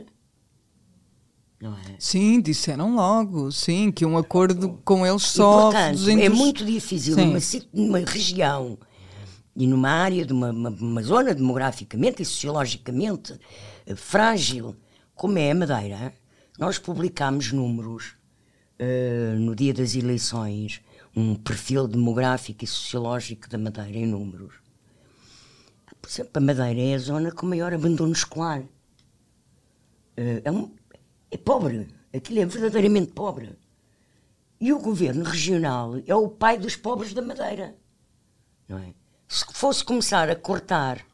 Não 1.61 1.73
é? 1.73 1.95
Sim, 1.99 2.41
disseram 2.41 2.95
logo, 2.95 3.51
sim, 3.51 3.91
que 3.91 4.05
um 4.05 4.17
acordo 4.17 4.79
com 4.83 5.05
eles 5.05 5.23
E, 5.23 5.27
só. 5.29 5.61
portanto, 5.71 5.97
dos 5.97 6.07
é 6.07 6.11
indus- 6.13 6.37
muito 6.37 6.65
difícil 6.65 7.15
numa, 7.15 7.39
numa 7.73 7.99
região 7.99 8.77
e 9.55 9.65
numa 9.65 9.89
área, 9.89 10.25
de 10.25 10.33
uma, 10.33 10.51
uma- 10.51 10.69
uma 10.69 11.01
zona 11.01 11.33
demograficamente 11.33 12.21
e 12.21 12.25
sociologicamente 12.25 13.39
eh, 13.85 13.95
frágil, 13.95 14.75
como 15.15 15.37
é 15.39 15.51
a 15.51 15.55
Madeira, 15.55 16.13
nós 16.59 16.77
publicámos 16.77 17.51
números 17.53 18.15
eh, 18.79 19.33
no 19.37 19.55
dia 19.55 19.73
das 19.73 19.95
eleições, 19.95 20.81
um 21.15 21.35
perfil 21.35 21.87
demográfico 21.87 22.63
e 22.63 22.67
sociológico 22.67 23.49
da 23.49 23.57
Madeira 23.57 23.97
em 23.97 24.05
números. 24.05 24.55
Por 26.01 26.09
exemplo, 26.09 26.31
a 26.35 26.39
Madeira 26.39 26.79
é 26.81 26.93
a 26.95 26.99
zona 26.99 27.31
com 27.31 27.45
maior 27.45 27.73
abandono 27.73 28.11
escolar. 28.13 28.63
Eh, 30.17 30.41
é, 30.43 30.51
um- 30.51 30.71
é 31.31 31.37
pobre. 31.37 31.87
Aquilo 32.13 32.39
é 32.39 32.45
verdadeiramente 32.45 33.11
pobre. 33.11 33.57
E 34.59 34.71
o 34.71 34.79
governo 34.79 35.23
regional 35.23 35.95
é 36.05 36.15
o 36.15 36.29
pai 36.29 36.57
dos 36.57 36.75
pobres 36.75 37.13
da 37.13 37.21
Madeira. 37.21 37.75
Não 38.67 38.77
é? 38.77 38.93
Se 39.27 39.45
fosse 39.53 39.83
começar 39.83 40.29
a 40.29 40.35
cortar 40.35 41.05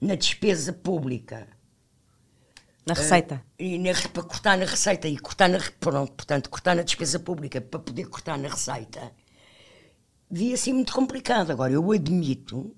na 0.00 0.14
despesa 0.14 0.72
pública 0.72 1.48
Na 2.86 2.94
receita. 2.94 3.42
e 3.58 3.78
na, 3.78 3.92
para 4.12 4.22
cortar 4.22 4.56
na 4.58 4.64
receita 4.64 5.06
e 5.06 5.18
cortar 5.18 5.48
na 5.48 5.58
pronto, 5.78 6.12
portanto, 6.12 6.50
cortar 6.50 6.74
na 6.74 6.82
despesa 6.82 7.18
pública 7.18 7.60
para 7.60 7.78
poder 7.78 8.06
cortar 8.06 8.38
na 8.38 8.48
receita, 8.48 9.12
devia 10.30 10.56
ser 10.56 10.72
muito 10.72 10.92
complicado. 10.92 11.50
Agora, 11.50 11.72
eu 11.72 11.92
admito 11.92 12.74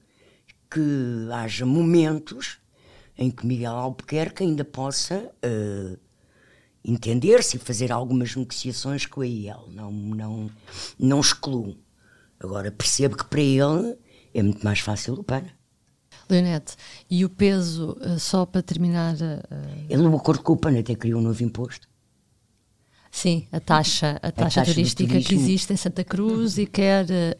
que 0.71 1.29
haja 1.33 1.65
momentos 1.65 2.59
em 3.17 3.31
que 3.31 3.47
Miguel 3.47 3.73
Albuquerque 3.73 4.43
ainda 4.43 4.65
possa 4.65 5.31
eh, 5.43 5.99
entender-se 6.85 7.57
e 7.57 7.61
fazer 7.61 7.93
algumas 7.93 8.35
negociações 8.35 9.07
com 9.07 9.21
a 9.21 9.27
IEL. 9.27 9.69
Não, 9.69 9.93
não, 9.93 10.51
não 10.99 11.21
excluo. 11.21 11.77
Agora, 12.41 12.73
percebo 12.73 13.17
que 13.17 13.25
para 13.25 13.41
ele 13.41 13.97
é 14.35 14.43
muito 14.43 14.65
mais 14.65 14.81
fácil 14.81 15.15
o 15.15 15.23
PAN. 15.23 15.45
Leonete, 16.31 16.75
e 17.11 17.25
o 17.25 17.29
peso, 17.29 17.97
eh, 18.01 18.19
só 18.19 18.45
para 18.47 18.63
terminar, 18.63 19.15
eh, 19.21 19.43
Ele, 19.89 20.03
no 20.03 20.17
acordo 20.17 20.43
com 20.43 20.53
o 20.53 20.57
PAN, 20.57 20.79
até 20.79 20.95
criou 20.95 21.21
um 21.21 21.23
novo 21.23 21.43
imposto. 21.43 21.87
sim, 23.15 23.47
a 23.53 23.61
taxa, 23.61 24.19
a 24.23 24.33
taxa, 24.33 24.61
taxa 24.61 24.71
do 24.71 24.75
turística 24.75 25.21
que 25.21 25.35
existe 25.35 25.71
em 25.73 25.77
Santa 25.77 26.03
Cruz 26.03 26.57
e 26.57 26.65
quer 26.65 27.05
eh, 27.11 27.37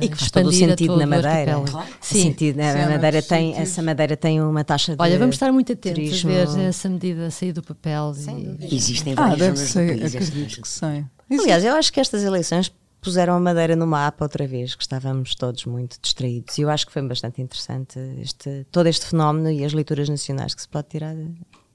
E 0.00 0.08
que 0.10 0.16
faz 0.16 0.30
todo 0.30 0.46
o 0.46 0.50
expandir 0.50 0.66
a 0.66 0.70
sentido 0.72 0.96
na 0.98 1.06
Madeira. 1.06 1.62
Claro. 1.66 1.88
Sim. 2.02 2.22
Sentido, 2.22 2.56
né? 2.56 2.72
Sim, 2.72 2.78
a 2.80 2.86
há 2.86 2.90
Madeira 2.90 3.22
tem, 3.22 3.54
essa 3.56 3.82
Madeira 3.82 4.16
tem 4.16 4.42
uma 4.42 4.62
taxa 4.62 4.94
de 4.94 5.00
Olha, 5.02 5.18
vamos 5.18 5.36
estar 5.36 5.50
muito 5.52 5.72
atentos 5.72 6.02
turismo. 6.20 6.30
a 6.30 6.44
ver 6.44 6.58
essa 6.68 6.88
medida 6.90 7.30
sair 7.30 7.52
do 7.52 7.62
papel. 7.62 8.12
e- 8.60 8.74
Existem 8.74 9.14
Ah, 9.16 9.28
várias 9.28 9.38
deve 9.38 9.56
zonas 9.56 9.68
do 9.68 9.72
ser, 9.72 10.04
acredito 10.04 10.42
taxa. 10.44 10.60
que 10.62 10.68
sei. 10.68 11.04
Aliás, 11.40 11.64
eu 11.64 11.74
acho 11.74 11.92
que 11.92 11.98
estas 11.98 12.22
eleições 12.22 12.70
puseram 13.00 13.34
a 13.34 13.40
Madeira 13.40 13.76
no 13.76 13.86
mapa 13.86 14.24
outra 14.24 14.46
vez, 14.46 14.74
que 14.74 14.82
estávamos 14.82 15.34
todos 15.34 15.64
muito 15.64 15.96
distraídos. 16.00 16.58
E 16.58 16.62
eu 16.62 16.70
acho 16.70 16.86
que 16.86 16.92
foi 16.92 17.02
bastante 17.02 17.40
interessante 17.40 17.98
este, 18.20 18.66
todo 18.70 18.86
este 18.86 19.06
fenómeno 19.06 19.50
e 19.50 19.64
as 19.64 19.72
leituras 19.72 20.08
nacionais 20.08 20.54
que 20.54 20.62
se 20.62 20.68
pode 20.68 20.88
tirar 20.88 21.14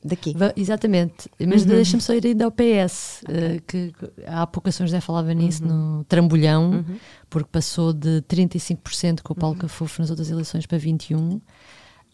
daqui. 0.04 0.34
Va- 0.36 0.52
Exatamente, 0.58 1.30
mas 1.48 1.64
deixa-me 1.64 2.02
só 2.02 2.14
ir 2.14 2.26
ainda 2.26 2.46
ao 2.46 2.52
PS, 2.52 3.22
eh, 3.30 3.62
que 3.66 3.92
que 3.94 4.12
há 4.26 4.46
pouco 4.48 4.68
a 4.68 4.72
São 4.72 4.86
José 4.86 5.00
falava 5.00 5.34
nisso 5.34 5.64
no 5.66 6.04
trambolhão, 6.06 6.84
porque 7.30 7.48
passou 7.52 7.94
de 7.94 8.22
35% 8.24 9.22
com 9.22 9.34
o 9.34 9.36
Paulo 9.36 9.56
Cafufo 9.56 10.02
nas 10.02 10.10
outras 10.10 10.30
eleições 10.30 10.66
para 10.66 10.78
21%. 10.80 11.42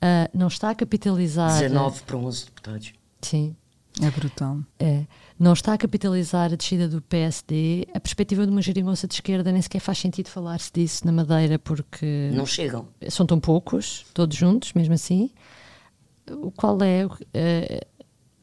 Ah, 0.01 0.29
não 0.33 0.47
está 0.47 0.69
a 0.69 0.75
capitalizar. 0.75 1.49
19 1.59 2.01
para 2.03 2.17
11 2.17 2.45
deputados. 2.45 2.93
Sim. 3.21 3.55
É 4.01 4.11
brutal. 4.11 4.59
É. 4.79 5.05
Não 5.39 5.53
está 5.53 5.73
a 5.73 5.77
capitalizar 5.77 6.51
a 6.51 6.55
descida 6.55 6.87
do 6.87 7.01
PSD. 7.01 7.87
A 7.93 7.99
perspectiva 7.99 8.45
de 8.45 8.51
uma 8.51 8.61
geringonça 8.61 9.07
de 9.07 9.15
esquerda 9.15 9.51
nem 9.51 9.61
sequer 9.61 9.79
faz 9.79 9.97
sentido 9.97 10.29
falar-se 10.29 10.71
disso 10.71 11.05
na 11.05 11.11
Madeira, 11.11 11.57
porque. 11.57 12.29
Não 12.33 12.45
chegam. 12.45 12.87
São 13.09 13.25
tão 13.25 13.39
poucos, 13.39 14.05
todos 14.13 14.35
juntos, 14.35 14.73
mesmo 14.73 14.93
assim. 14.93 15.31
O 16.29 16.51
qual 16.51 16.77
é. 16.81 17.05
Uh, 17.05 17.17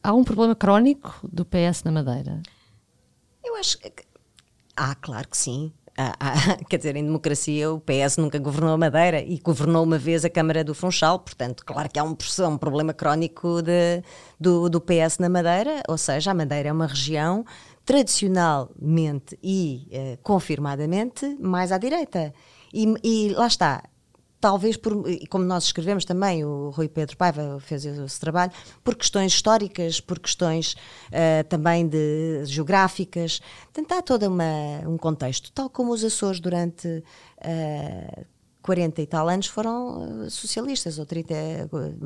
há 0.03 0.13
um 0.13 0.23
problema 0.23 0.55
crónico 0.55 1.19
do 1.31 1.45
PS 1.45 1.83
na 1.83 1.91
Madeira? 1.91 2.41
Eu 3.43 3.55
acho 3.55 3.77
que. 3.77 3.91
Ah, 4.75 4.95
claro 4.95 5.27
que 5.27 5.37
sim. 5.37 5.71
Ah, 5.97 6.13
ah, 6.19 6.57
quer 6.69 6.75
dizer, 6.75 6.95
em 6.97 7.05
democracia 7.05 7.71
o 7.71 7.79
PS 7.79 8.17
nunca 8.17 8.37
governou 8.37 8.73
a 8.73 8.77
Madeira 8.77 9.21
e 9.21 9.39
governou 9.39 9.81
uma 9.81 9.97
vez 9.97 10.25
a 10.25 10.29
Câmara 10.29 10.61
do 10.61 10.75
Funchal, 10.75 11.19
portanto, 11.19 11.63
claro 11.65 11.89
que 11.89 11.97
há 11.97 12.03
um, 12.03 12.17
um 12.49 12.57
problema 12.57 12.93
crónico 12.93 13.61
de, 13.61 14.03
do, 14.37 14.69
do 14.69 14.81
PS 14.81 15.19
na 15.19 15.29
Madeira, 15.29 15.81
ou 15.87 15.97
seja, 15.97 16.31
a 16.31 16.33
Madeira 16.33 16.67
é 16.67 16.71
uma 16.73 16.87
região 16.87 17.45
tradicionalmente 17.85 19.39
e 19.41 19.87
eh, 19.91 20.17
confirmadamente 20.21 21.37
mais 21.39 21.71
à 21.71 21.77
direita. 21.77 22.33
E, 22.73 22.93
e 23.01 23.29
lá 23.29 23.47
está, 23.47 23.83
talvez 24.45 24.77
por, 24.77 24.93
como 25.27 25.43
nós 25.43 25.63
escrevemos 25.63 26.05
também, 26.05 26.45
o 26.45 26.69
Rui 26.69 26.87
Pedro 26.87 27.17
Paiva 27.17 27.57
fez 27.59 27.83
esse 27.83 28.19
trabalho, 28.19 28.51
por 28.83 28.93
questões 28.93 29.33
históricas, 29.33 29.99
por 29.99 30.19
questões 30.19 30.75
uh, 31.07 31.43
também 31.49 31.87
de 31.87 32.43
geográficas, 32.45 33.41
tentar 33.73 34.03
todo 34.03 34.27
uma, 34.27 34.87
um 34.87 34.97
contexto, 34.99 35.51
tal 35.51 35.67
como 35.67 35.91
os 35.91 36.03
Açores 36.03 36.39
durante 36.39 36.87
uh, 36.87 37.03
eh, 37.41 38.25
40 38.61 39.01
e 39.01 39.07
tal 39.07 39.27
anos 39.27 39.47
foram 39.47 40.25
uh, 40.25 40.29
socialistas, 40.29 40.99
ou 40.99 41.07
30, 41.07 41.33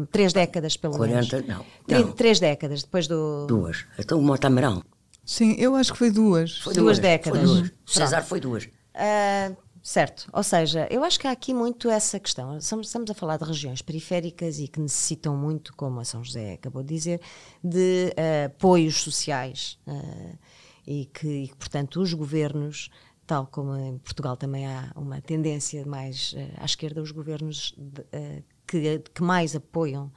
três 0.10 0.32
décadas 0.32 0.78
pelo 0.78 0.95
40, 0.95 1.36
menos. 1.36 1.49
não. 1.49 1.65
Três, 1.86 2.06
não. 2.06 2.12
três 2.13 2.39
décadas, 2.39 2.84
depois 2.84 3.06
do... 3.06 3.47
Duas. 3.47 3.84
Então 3.97 4.17
o 4.17 4.21
Motamarão. 4.21 4.82
Sim, 5.25 5.56
eu 5.60 5.75
acho 5.75 5.91
que 5.91 5.97
foi 5.97 6.10
duas. 6.10 6.58
Foi 6.60 6.73
duas, 6.73 6.86
duas 6.86 6.99
décadas. 6.99 7.41
Foi 7.41 7.54
duas. 7.54 7.69
O 7.86 7.91
César 7.91 8.21
foi 8.21 8.39
duas. 8.39 8.63
Uh, 8.63 9.56
Certo, 9.81 10.29
ou 10.33 10.43
seja, 10.43 10.87
eu 10.91 11.03
acho 11.03 11.19
que 11.19 11.27
há 11.27 11.31
aqui 11.31 11.53
muito 11.53 11.89
essa 11.89 12.19
questão. 12.19 12.57
Estamos, 12.57 13.09
a 13.09 13.13
falar 13.13 13.37
de 13.37 13.45
regiões 13.45 13.81
periféricas 13.81 14.59
e 14.59 14.67
que 14.67 14.79
necessitam 14.79 15.37
muito, 15.37 15.73
como 15.75 15.99
a 15.99 16.05
São 16.05 16.23
José 16.23 16.53
acabou 16.53 16.83
de 16.83 16.93
dizer, 16.93 17.21
de 17.63 18.13
uh, 18.13 18.45
apoios 18.47 19.01
sociais 19.01 19.79
uh, 19.87 20.37
e, 20.85 21.05
que, 21.05 21.27
e 21.27 21.47
que, 21.47 21.55
portanto, 21.55 22.01
os 22.01 22.13
governos, 22.13 22.89
tal 23.25 23.47
como 23.47 23.75
em 23.75 23.97
Portugal 23.99 24.35
também 24.35 24.67
há 24.67 24.91
uma 24.95 25.21
tendência 25.21 25.85
mais 25.85 26.33
uh, 26.33 26.37
à 26.57 26.65
esquerda, 26.65 27.01
os 27.01 27.11
governos 27.11 27.73
de, 27.77 28.43
que, 28.67 28.99
que 28.99 29.23
mais 29.23 29.55
apoiam 29.55 30.11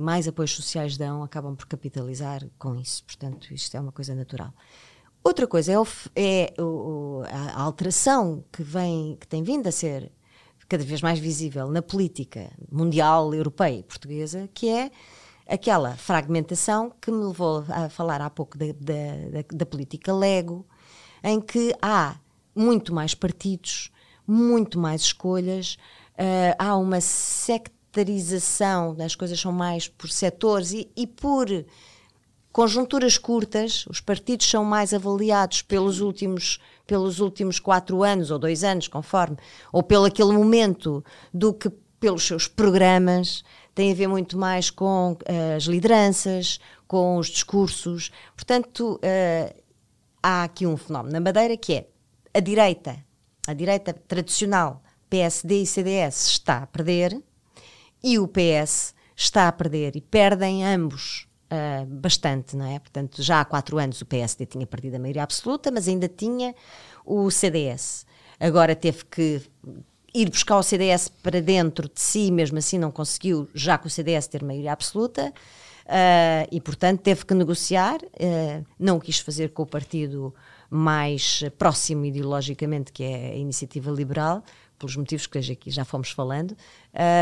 mais 0.00 0.26
apoios 0.26 0.52
sociais 0.52 0.96
dão, 0.96 1.22
acabam 1.22 1.54
por 1.54 1.66
capitalizar 1.66 2.42
com 2.58 2.74
isso. 2.76 3.04
Portanto, 3.04 3.52
isto 3.52 3.76
é 3.76 3.80
uma 3.80 3.92
coisa 3.92 4.14
natural. 4.14 4.54
Outra 5.24 5.46
coisa 5.46 5.72
é, 5.72 5.78
o, 5.78 5.86
é 6.16 6.52
o, 6.58 7.22
a 7.28 7.62
alteração 7.62 8.44
que 8.52 8.62
vem, 8.62 9.16
que 9.20 9.26
tem 9.26 9.42
vindo 9.42 9.68
a 9.68 9.72
ser 9.72 10.10
cada 10.68 10.84
vez 10.84 11.02
mais 11.02 11.18
visível 11.18 11.68
na 11.70 11.82
política 11.82 12.50
mundial, 12.70 13.34
europeia 13.34 13.78
e 13.78 13.82
portuguesa, 13.82 14.48
que 14.54 14.68
é 14.68 14.90
aquela 15.46 15.94
fragmentação 15.96 16.90
que 17.00 17.10
me 17.10 17.24
levou 17.24 17.64
a 17.68 17.88
falar 17.88 18.20
há 18.20 18.30
pouco 18.30 18.56
da, 18.56 18.66
da, 18.66 19.44
da 19.52 19.66
política 19.66 20.12
Lego, 20.14 20.66
em 21.22 21.40
que 21.40 21.74
há 21.80 22.16
muito 22.54 22.94
mais 22.94 23.14
partidos, 23.14 23.90
muito 24.26 24.78
mais 24.78 25.02
escolhas, 25.02 25.76
uh, 26.14 26.56
há 26.58 26.76
uma 26.76 27.00
sectarização, 27.00 28.96
as 28.98 29.14
coisas 29.14 29.38
são 29.38 29.52
mais 29.52 29.88
por 29.88 30.08
setores 30.10 30.72
e, 30.72 30.90
e 30.96 31.06
por 31.06 31.48
conjunturas 32.52 33.16
curtas, 33.16 33.86
os 33.86 34.00
partidos 34.00 34.48
são 34.48 34.64
mais 34.64 34.92
avaliados 34.92 35.62
pelos 35.62 36.00
últimos, 36.00 36.60
pelos 36.86 37.18
últimos 37.18 37.58
quatro 37.58 38.02
anos 38.02 38.30
ou 38.30 38.38
dois 38.38 38.62
anos, 38.62 38.88
conforme, 38.88 39.36
ou 39.72 39.82
pelo 39.82 40.04
aquele 40.04 40.32
momento, 40.32 41.02
do 41.32 41.54
que 41.54 41.70
pelos 41.98 42.26
seus 42.26 42.46
programas, 42.46 43.42
tem 43.74 43.90
a 43.90 43.94
ver 43.94 44.08
muito 44.08 44.36
mais 44.36 44.70
com 44.70 45.12
uh, 45.12 45.56
as 45.56 45.64
lideranças, 45.64 46.60
com 46.86 47.16
os 47.16 47.28
discursos. 47.28 48.10
Portanto, 48.36 48.96
uh, 48.96 49.62
há 50.22 50.44
aqui 50.44 50.66
um 50.66 50.76
fenómeno 50.76 51.12
na 51.12 51.20
Madeira 51.20 51.56
que 51.56 51.74
é 51.74 51.86
a 52.34 52.40
direita, 52.40 52.96
a 53.46 53.54
direita 53.54 53.92
tradicional, 53.92 54.82
PSD 55.08 55.62
e 55.62 55.66
CDS, 55.66 56.26
está 56.26 56.58
a 56.58 56.66
perder 56.66 57.18
e 58.02 58.18
o 58.18 58.28
PS 58.28 58.94
está 59.16 59.48
a 59.48 59.52
perder 59.52 59.96
e 59.96 60.00
perdem 60.00 60.66
ambos 60.66 61.28
uh, 61.52 61.86
bastante, 61.86 62.56
não 62.56 62.66
é? 62.66 62.78
Portanto, 62.78 63.22
já 63.22 63.40
há 63.40 63.44
quatro 63.44 63.78
anos 63.78 64.00
o 64.00 64.06
PSD 64.06 64.46
tinha 64.46 64.66
perdido 64.66 64.96
a 64.96 64.98
maioria 64.98 65.22
absoluta, 65.22 65.70
mas 65.70 65.86
ainda 65.86 66.08
tinha 66.08 66.54
o 67.04 67.30
CDS. 67.30 68.06
Agora 68.40 68.74
teve 68.74 69.04
que 69.04 69.42
ir 70.14 70.30
buscar 70.30 70.58
o 70.58 70.62
CDS 70.62 71.08
para 71.08 71.40
dentro 71.40 71.88
de 71.88 72.00
si, 72.00 72.30
mesmo 72.30 72.58
assim 72.58 72.78
não 72.78 72.90
conseguiu, 72.90 73.48
já 73.54 73.78
que 73.78 73.86
o 73.86 73.90
CDS 73.90 74.26
ter 74.26 74.42
maioria 74.42 74.72
absoluta, 74.72 75.32
uh, 75.86 76.48
e 76.50 76.60
portanto 76.60 77.00
teve 77.00 77.24
que 77.24 77.34
negociar, 77.34 78.00
uh, 78.02 78.66
não 78.78 78.98
quis 78.98 79.18
fazer 79.20 79.50
com 79.50 79.62
o 79.62 79.66
partido 79.66 80.34
mais 80.68 81.44
próximo 81.58 82.04
ideologicamente, 82.04 82.92
que 82.92 83.04
é 83.04 83.32
a 83.32 83.36
Iniciativa 83.36 83.90
Liberal, 83.90 84.42
pelos 84.82 84.96
motivos 84.96 85.26
que 85.28 85.38
aqui 85.38 85.70
já 85.70 85.84
fomos 85.84 86.10
falando, 86.10 86.56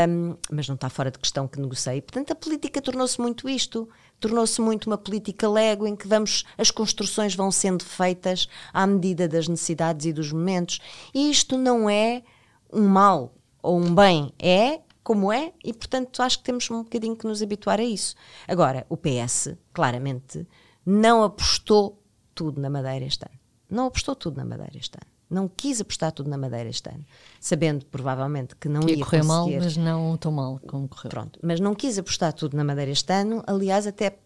um, 0.09 0.35
mas 0.51 0.67
não 0.67 0.73
está 0.73 0.89
fora 0.89 1.11
de 1.11 1.19
questão 1.19 1.47
que 1.47 1.61
negocie. 1.61 2.01
Portanto, 2.01 2.31
a 2.31 2.35
política 2.35 2.81
tornou-se 2.81 3.21
muito 3.21 3.47
isto, 3.47 3.87
tornou-se 4.21 4.61
muito 4.61 4.87
uma 4.87 4.97
política 4.97 5.49
lego 5.49 5.85
em 5.85 5.95
que 5.95 6.07
vamos, 6.07 6.45
as 6.57 6.71
construções 6.71 7.35
vão 7.35 7.51
sendo 7.51 7.83
feitas 7.83 8.47
à 8.71 8.87
medida 8.87 9.27
das 9.27 9.47
necessidades 9.47 10.05
e 10.05 10.13
dos 10.13 10.31
momentos. 10.31 10.79
E 11.13 11.29
isto 11.29 11.57
não 11.57 11.89
é 11.89 12.23
um 12.71 12.87
mal 12.87 13.33
ou 13.61 13.77
um 13.77 13.93
bem, 13.93 14.31
é 14.39 14.79
como 15.03 15.33
é, 15.33 15.51
e 15.63 15.73
portanto 15.73 16.21
acho 16.21 16.37
que 16.37 16.43
temos 16.45 16.69
um 16.69 16.83
bocadinho 16.83 17.17
que 17.17 17.27
nos 17.27 17.41
habituar 17.41 17.79
a 17.79 17.83
isso. 17.83 18.15
Agora, 18.47 18.85
o 18.87 18.95
PS, 18.95 19.55
claramente, 19.73 20.47
não 20.85 21.23
apostou 21.23 22.01
tudo 22.33 22.61
na 22.61 22.69
Madeira 22.69 23.05
este 23.05 23.25
ano. 23.25 23.39
Não 23.69 23.87
apostou 23.87 24.15
tudo 24.15 24.37
na 24.37 24.45
Madeira 24.45 24.77
este 24.77 24.95
ano 24.95 25.10
não 25.31 25.47
quis 25.47 25.79
apostar 25.79 26.11
tudo 26.11 26.29
na 26.29 26.37
Madeira 26.37 26.69
este 26.69 26.89
ano, 26.89 27.05
sabendo 27.39 27.85
provavelmente 27.85 28.55
que 28.57 28.67
não 28.67 28.81
que 28.81 28.91
ia, 28.91 28.97
ia 28.97 29.05
correr 29.05 29.21
conseguir. 29.21 29.55
mal, 29.55 29.63
mas 29.63 29.77
não 29.77 30.17
tão 30.17 30.31
mal 30.31 30.59
como 30.67 30.87
correu. 30.87 31.09
Pronto, 31.09 31.39
mas 31.41 31.59
não 31.59 31.73
quis 31.73 31.97
apostar 31.97 32.33
tudo 32.33 32.57
na 32.57 32.63
Madeira 32.63 32.91
este 32.91 33.11
ano, 33.13 33.41
aliás, 33.47 33.87
até 33.87 34.17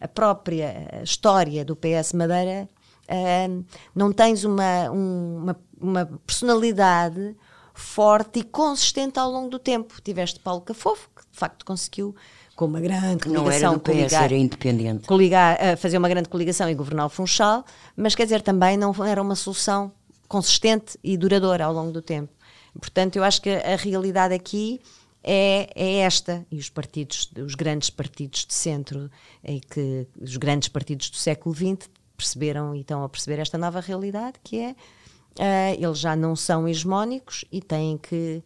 a 0.00 0.08
própria 0.08 1.02
história 1.02 1.64
do 1.64 1.76
PS 1.76 2.14
Madeira 2.14 2.68
uh, 3.08 3.64
não 3.94 4.12
tens 4.12 4.44
uma, 4.44 4.90
uma, 4.90 5.56
uma 5.78 6.06
personalidade 6.26 7.36
forte 7.74 8.40
e 8.40 8.42
consistente 8.42 9.18
ao 9.18 9.30
longo 9.30 9.50
do 9.50 9.58
tempo. 9.58 10.00
Tiveste 10.02 10.40
Paulo 10.40 10.60
Cafofo, 10.60 11.10
que 11.14 11.22
de 11.30 11.38
facto 11.38 11.64
conseguiu 11.64 12.14
com 12.54 12.66
uma 12.66 12.80
grande 12.80 13.24
coligação. 13.24 13.32
Não 13.44 13.50
era 13.50 13.70
do 13.70 13.80
PS, 13.80 13.92
coligar, 13.92 14.24
era 14.24 14.36
independente. 14.36 15.06
Coligar, 15.08 15.58
uh, 15.58 15.76
fazer 15.76 15.98
uma 15.98 16.08
grande 16.08 16.28
coligação 16.28 16.70
e 16.70 16.74
governar 16.74 17.06
o 17.06 17.08
Funchal, 17.08 17.64
mas 17.96 18.14
quer 18.14 18.24
dizer, 18.24 18.42
também 18.42 18.76
não 18.76 18.94
era 19.04 19.20
uma 19.20 19.34
solução 19.34 19.92
consistente 20.28 20.98
e 21.02 21.16
duradoura 21.16 21.64
ao 21.64 21.72
longo 21.72 21.92
do 21.92 22.02
tempo. 22.02 22.32
Portanto, 22.78 23.16
eu 23.16 23.24
acho 23.24 23.40
que 23.40 23.50
a 23.50 23.76
realidade 23.76 24.34
aqui 24.34 24.80
é, 25.22 25.70
é, 25.74 25.98
esta 26.00 26.44
e 26.50 26.58
os 26.58 26.68
partidos, 26.68 27.30
os 27.38 27.54
grandes 27.54 27.88
partidos 27.88 28.44
de 28.44 28.52
centro 28.52 29.10
e 29.42 29.58
que 29.58 30.06
os 30.20 30.36
grandes 30.36 30.68
partidos 30.68 31.08
do 31.08 31.16
século 31.16 31.54
XX 31.54 31.88
perceberam 32.14 32.74
e 32.74 32.80
estão 32.80 33.02
a 33.02 33.08
perceber 33.08 33.40
esta 33.40 33.56
nova 33.56 33.80
realidade 33.80 34.38
que 34.44 34.58
é 34.58 34.70
uh, 34.72 35.82
eles 35.82 35.98
já 35.98 36.14
não 36.14 36.36
são 36.36 36.68
hegemónicos 36.68 37.44
e 37.50 37.62
têm 37.62 37.96
que 37.96 38.42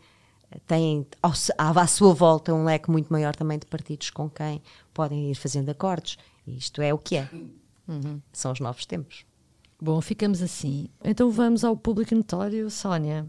têm 0.66 1.04
ao, 1.20 1.32
à, 1.58 1.86
sua 1.86 2.14
volta 2.14 2.54
um 2.54 2.64
leque 2.64 2.90
muito 2.90 3.12
maior 3.12 3.34
também 3.34 3.58
de 3.58 3.66
partidos 3.66 4.10
com 4.10 4.30
quem 4.30 4.62
podem 4.94 5.32
ir 5.32 5.34
fazendo 5.34 5.68
acordos 5.70 6.16
e 6.46 6.56
isto 6.56 6.80
é 6.80 6.94
o 6.94 6.98
que 6.98 7.16
é 7.16 7.28
uhum. 7.88 8.20
são 8.32 8.52
os 8.52 8.60
novos 8.60 8.86
tempos 8.86 9.26
Bom, 9.80 10.00
ficamos 10.00 10.42
assim. 10.42 10.88
Então 11.04 11.30
vamos 11.30 11.62
ao 11.62 11.76
público 11.76 12.14
notório, 12.14 12.68
Sónia. 12.68 13.26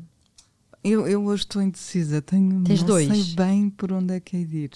Eu, 0.83 1.07
eu 1.07 1.23
hoje 1.25 1.43
estou 1.43 1.61
indecisa, 1.61 2.21
tenho, 2.21 2.63
Tens 2.63 2.79
não 2.79 2.87
dois. 2.87 3.07
sei 3.07 3.35
bem 3.35 3.69
por 3.69 3.91
onde 3.91 4.15
é 4.15 4.19
que 4.19 4.37
é 4.37 4.39
ir. 4.39 4.71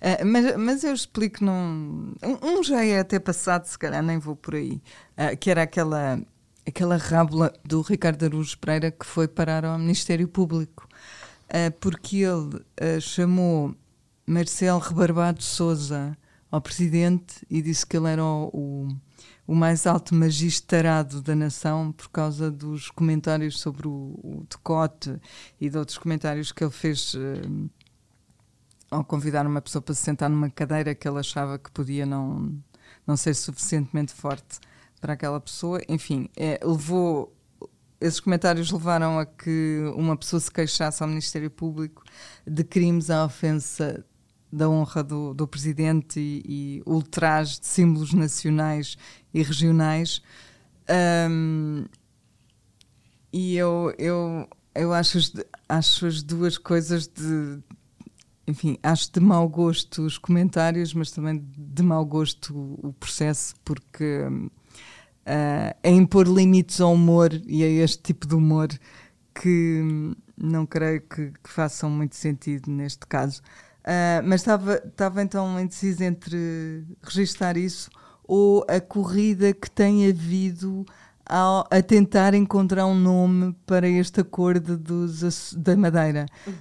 Uh, 0.00 0.26
mas, 0.26 0.56
mas 0.56 0.84
eu 0.84 0.92
explico 0.92 1.44
num. 1.44 2.14
Um, 2.22 2.58
um, 2.58 2.62
já 2.62 2.84
é 2.84 2.98
até 2.98 3.18
passado, 3.18 3.64
se 3.66 3.78
calhar 3.78 4.02
nem 4.02 4.18
vou 4.18 4.34
por 4.34 4.54
aí. 4.54 4.82
Uh, 5.16 5.36
que 5.38 5.50
era 5.50 5.62
aquela, 5.62 6.20
aquela 6.66 6.96
rábula 6.96 7.52
do 7.64 7.80
Ricardo 7.82 8.24
Araújo 8.24 8.58
Pereira 8.58 8.90
que 8.90 9.06
foi 9.06 9.28
parar 9.28 9.64
ao 9.64 9.78
Ministério 9.78 10.26
Público. 10.26 10.88
Uh, 11.48 11.70
porque 11.78 12.18
ele 12.18 13.00
chamou 13.00 13.74
Marcelo 14.26 14.80
Rebarbado 14.80 15.42
Souza 15.42 16.16
ao 16.50 16.60
presidente 16.60 17.46
e 17.50 17.60
disse 17.60 17.86
que 17.86 17.96
ele 17.96 18.08
era 18.08 18.24
o, 18.24 18.48
o 18.52 18.88
o 19.46 19.54
mais 19.54 19.86
alto 19.86 20.14
magistrado 20.14 21.20
da 21.20 21.34
nação 21.34 21.92
por 21.92 22.08
causa 22.08 22.50
dos 22.50 22.90
comentários 22.90 23.60
sobre 23.60 23.86
o, 23.86 24.18
o 24.22 24.46
decote 24.48 25.20
e 25.60 25.68
de 25.68 25.76
outros 25.76 25.98
comentários 25.98 26.50
que 26.50 26.64
ele 26.64 26.70
fez 26.70 27.14
uh, 27.14 27.70
ao 28.90 29.04
convidar 29.04 29.46
uma 29.46 29.60
pessoa 29.60 29.82
para 29.82 29.94
se 29.94 30.02
sentar 30.02 30.30
numa 30.30 30.48
cadeira 30.50 30.94
que 30.94 31.06
ele 31.06 31.18
achava 31.18 31.58
que 31.58 31.70
podia 31.70 32.06
não 32.06 32.62
não 33.06 33.16
ser 33.16 33.34
suficientemente 33.34 34.12
forte 34.12 34.58
para 35.00 35.12
aquela 35.14 35.40
pessoa. 35.40 35.80
Enfim, 35.88 36.28
é, 36.36 36.58
levou. 36.62 37.34
Esses 38.00 38.20
comentários 38.20 38.70
levaram 38.70 39.18
a 39.18 39.24
que 39.24 39.80
uma 39.96 40.16
pessoa 40.16 40.40
se 40.40 40.50
queixasse 40.50 41.02
ao 41.02 41.08
Ministério 41.08 41.50
Público 41.50 42.02
de 42.46 42.62
crimes 42.64 43.08
à 43.08 43.24
ofensa 43.24 44.04
da 44.54 44.68
honra 44.68 45.02
do, 45.02 45.34
do 45.34 45.46
presidente 45.46 46.20
e, 46.20 46.42
e 46.46 46.82
ultraje 46.86 47.60
de 47.60 47.66
símbolos 47.66 48.12
nacionais 48.14 48.96
e 49.32 49.42
regionais. 49.42 50.22
Um, 51.30 51.84
e 53.32 53.56
eu, 53.56 53.92
eu, 53.98 54.48
eu 54.74 54.92
acho, 54.92 55.18
acho 55.68 56.06
as 56.06 56.22
duas 56.22 56.56
coisas 56.56 57.06
de. 57.06 57.58
Enfim, 58.46 58.78
acho 58.82 59.10
de 59.10 59.20
mau 59.20 59.48
gosto 59.48 60.02
os 60.02 60.18
comentários, 60.18 60.92
mas 60.92 61.10
também 61.10 61.42
de 61.56 61.82
mau 61.82 62.04
gosto 62.04 62.54
o, 62.54 62.88
o 62.88 62.92
processo, 62.92 63.54
porque 63.64 64.22
uh, 64.26 64.50
é 65.82 65.90
impor 65.90 66.28
limites 66.28 66.80
ao 66.80 66.92
humor 66.92 67.32
e 67.46 67.64
a 67.64 67.68
este 67.68 68.02
tipo 68.02 68.26
de 68.26 68.34
humor 68.34 68.68
que 69.34 69.82
não 70.36 70.66
creio 70.66 71.00
que, 71.00 71.32
que 71.42 71.50
façam 71.50 71.88
muito 71.90 72.16
sentido 72.16 72.70
neste 72.70 73.06
caso. 73.06 73.42
Uh, 73.84 74.24
mas 74.24 74.40
estava 74.40 75.22
então 75.22 75.60
indeciso 75.60 76.02
entre 76.02 76.86
registar 77.02 77.56
isso 77.56 77.90
ou 78.26 78.64
a 78.66 78.80
corrida 78.80 79.52
que 79.52 79.70
tem 79.70 80.08
havido 80.08 80.86
ao, 81.26 81.66
a 81.70 81.82
tentar 81.82 82.34
encontrar 82.34 82.86
um 82.86 82.94
nome 82.94 83.54
para 83.66 83.86
este 83.86 84.20
acordo 84.20 84.78
dos, 84.78 85.54
da 85.54 85.76
Madeira. 85.76 86.26
Uhum. 86.46 86.52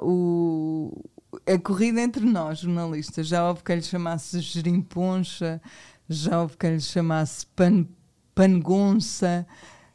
Uh, 0.00 0.04
o, 0.04 1.04
a 1.46 1.58
corrida 1.58 2.00
entre 2.00 2.24
nós, 2.24 2.60
jornalistas, 2.60 3.26
já 3.26 3.46
houve 3.46 3.62
quem 3.62 3.76
lhe 3.76 3.82
chamasse 3.82 4.40
Gerimponcha, 4.40 5.60
já 6.08 6.40
houve 6.40 6.56
quem 6.56 6.74
lhe 6.74 6.80
chamasse 6.80 7.46
pan, 7.46 7.86
Pangonça, 8.34 9.46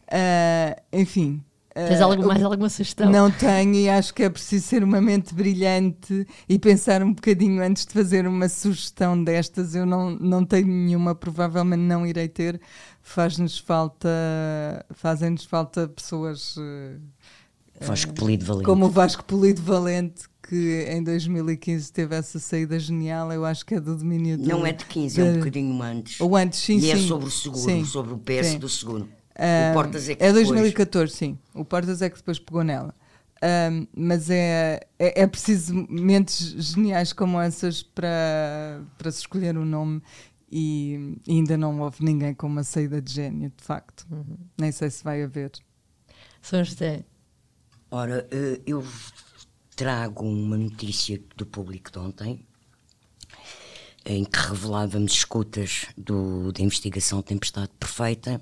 uh, 0.06 0.82
enfim. 0.94 1.44
Tens 1.88 2.02
algum, 2.02 2.26
mais 2.26 2.44
alguma 2.44 2.70
sugestão? 2.70 3.10
Não 3.10 3.32
tenho 3.32 3.76
e 3.76 3.90
acho 3.90 4.14
que 4.14 4.24
é 4.24 4.30
preciso 4.30 4.66
ser 4.66 4.84
uma 4.84 5.00
mente 5.00 5.34
brilhante 5.34 6.28
e 6.48 6.60
pensar 6.60 7.02
um 7.04 7.14
bocadinho 7.14 7.64
antes 7.64 7.86
de 7.86 7.94
fazer 7.94 8.28
uma 8.28 8.50
sugestão 8.50 9.22
destas. 9.24 9.76
Eu 9.76 9.86
não, 9.86 10.12
não 10.12 10.44
tenho 10.46 10.68
nenhuma, 10.68 11.16
provavelmente 11.16 11.82
não 11.82 12.06
irei 12.06 12.28
ter. 12.28 12.60
Faz-nos 13.02 13.58
falta, 13.58 14.10
fazem-nos 14.92 15.46
falta 15.46 15.88
pessoas 15.88 16.58
uh, 16.58 17.00
Vasco 17.82 18.14
Polido 18.14 18.46
Valente. 18.46 18.66
como 18.66 18.86
o 18.86 18.90
Vasco 18.90 19.24
Polido 19.24 19.62
Valente, 19.62 20.24
que 20.48 20.86
em 20.90 21.04
2015 21.04 21.92
teve 21.92 22.16
essa 22.16 22.40
saída 22.40 22.78
genial, 22.80 23.32
eu 23.32 23.46
acho 23.46 23.66
que 23.66 23.76
é 23.76 23.80
do 23.80 23.96
domínio 23.96 24.38
Não 24.38 24.66
é 24.66 24.74
de 24.74 24.86
15, 24.86 25.16
de... 25.16 25.22
é 25.22 25.24
um 25.24 25.38
bocadinho 25.38 25.82
antes. 25.82 26.20
Ou 26.20 26.36
antes, 26.36 26.60
sim, 26.60 26.78
e 26.78 26.82
sim. 26.82 26.92
é 26.92 26.98
sobre 26.98 27.28
o 27.28 27.32
seguro, 27.32 27.64
sim, 27.64 27.86
sobre 27.86 28.14
o 28.14 28.18
PS 28.18 28.48
sim. 28.48 28.60
do 28.60 28.68
seguro. 28.68 29.08
O 29.72 29.74
Portas 29.74 30.10
é 30.10 30.16
que 30.16 30.24
É 30.24 30.28
depois... 30.28 30.48
2014, 30.48 31.14
sim. 31.14 31.40
O 31.54 31.64
Portas 31.64 32.02
é 32.02 32.10
que 32.10 32.18
depois 32.18 32.40
pegou 32.40 32.64
nela. 32.64 32.94
Um, 33.42 33.88
mas 33.96 34.30
é, 34.30 34.82
é, 34.98 35.22
é, 35.22 35.28
preciso 35.28 35.74
mentes 35.90 36.50
geniais 36.58 37.14
como 37.14 37.40
essas 37.40 37.82
para, 37.82 38.82
para 38.98 39.10
se 39.12 39.20
escolher 39.20 39.58
um 39.58 39.64
nome 39.64 40.02
e, 40.52 41.18
e 41.26 41.34
ainda 41.34 41.58
não 41.58 41.80
houve 41.80 42.04
ninguém 42.04 42.34
com 42.34 42.48
uma 42.48 42.64
saída 42.64 43.02
de 43.02 43.14
gênio, 43.14 43.52
de 43.56 43.64
facto. 43.64 44.06
Uhum. 44.12 44.38
Nem 44.58 44.74
sei 44.74 44.90
se 44.90 45.04
vai 45.04 45.24
haver. 45.24 45.52
São 46.42 46.64
José. 46.64 47.06
Ora, 47.90 48.28
eh, 48.30 48.60
eu 48.66 48.86
trago 49.76 50.26
uma 50.26 50.58
notícia 50.58 51.22
do 51.38 51.46
público 51.46 51.92
de 51.92 52.00
ontem 52.00 52.46
em 54.06 54.26
que 54.26 54.40
revelávamos 54.40 55.14
escutas 55.14 55.86
do, 55.98 56.52
da 56.52 56.62
investigação 56.62 57.22
Tempestade 57.22 57.70
Perfeita 57.80 58.42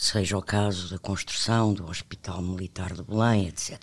seja 0.00 0.38
o 0.38 0.42
caso 0.42 0.88
da 0.88 0.98
construção 0.98 1.74
do 1.74 1.84
Hospital 1.84 2.40
Militar 2.40 2.94
de 2.94 3.02
Belém, 3.02 3.48
etc. 3.48 3.78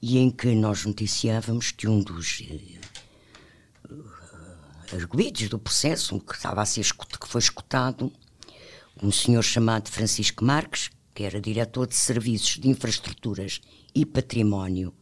E 0.00 0.16
em 0.16 0.30
que 0.30 0.54
nós 0.54 0.86
noticiávamos 0.86 1.72
que 1.72 1.86
um 1.86 2.00
dos 2.00 2.40
uh, 2.40 4.00
arguídos 4.94 5.50
do 5.50 5.58
processo, 5.58 6.18
que 6.20 6.34
estava 6.34 6.62
a 6.62 6.64
ser 6.64 6.86
que 6.90 7.28
foi 7.28 7.42
escutado, 7.42 8.10
um 9.02 9.12
senhor 9.12 9.42
chamado 9.42 9.90
Francisco 9.90 10.42
Marques, 10.42 10.90
que 11.14 11.22
era 11.22 11.38
diretor 11.38 11.86
de 11.86 11.94
Serviços 11.94 12.58
de 12.58 12.70
Infraestruturas 12.70 13.60
e 13.94 14.06
Património 14.06 14.94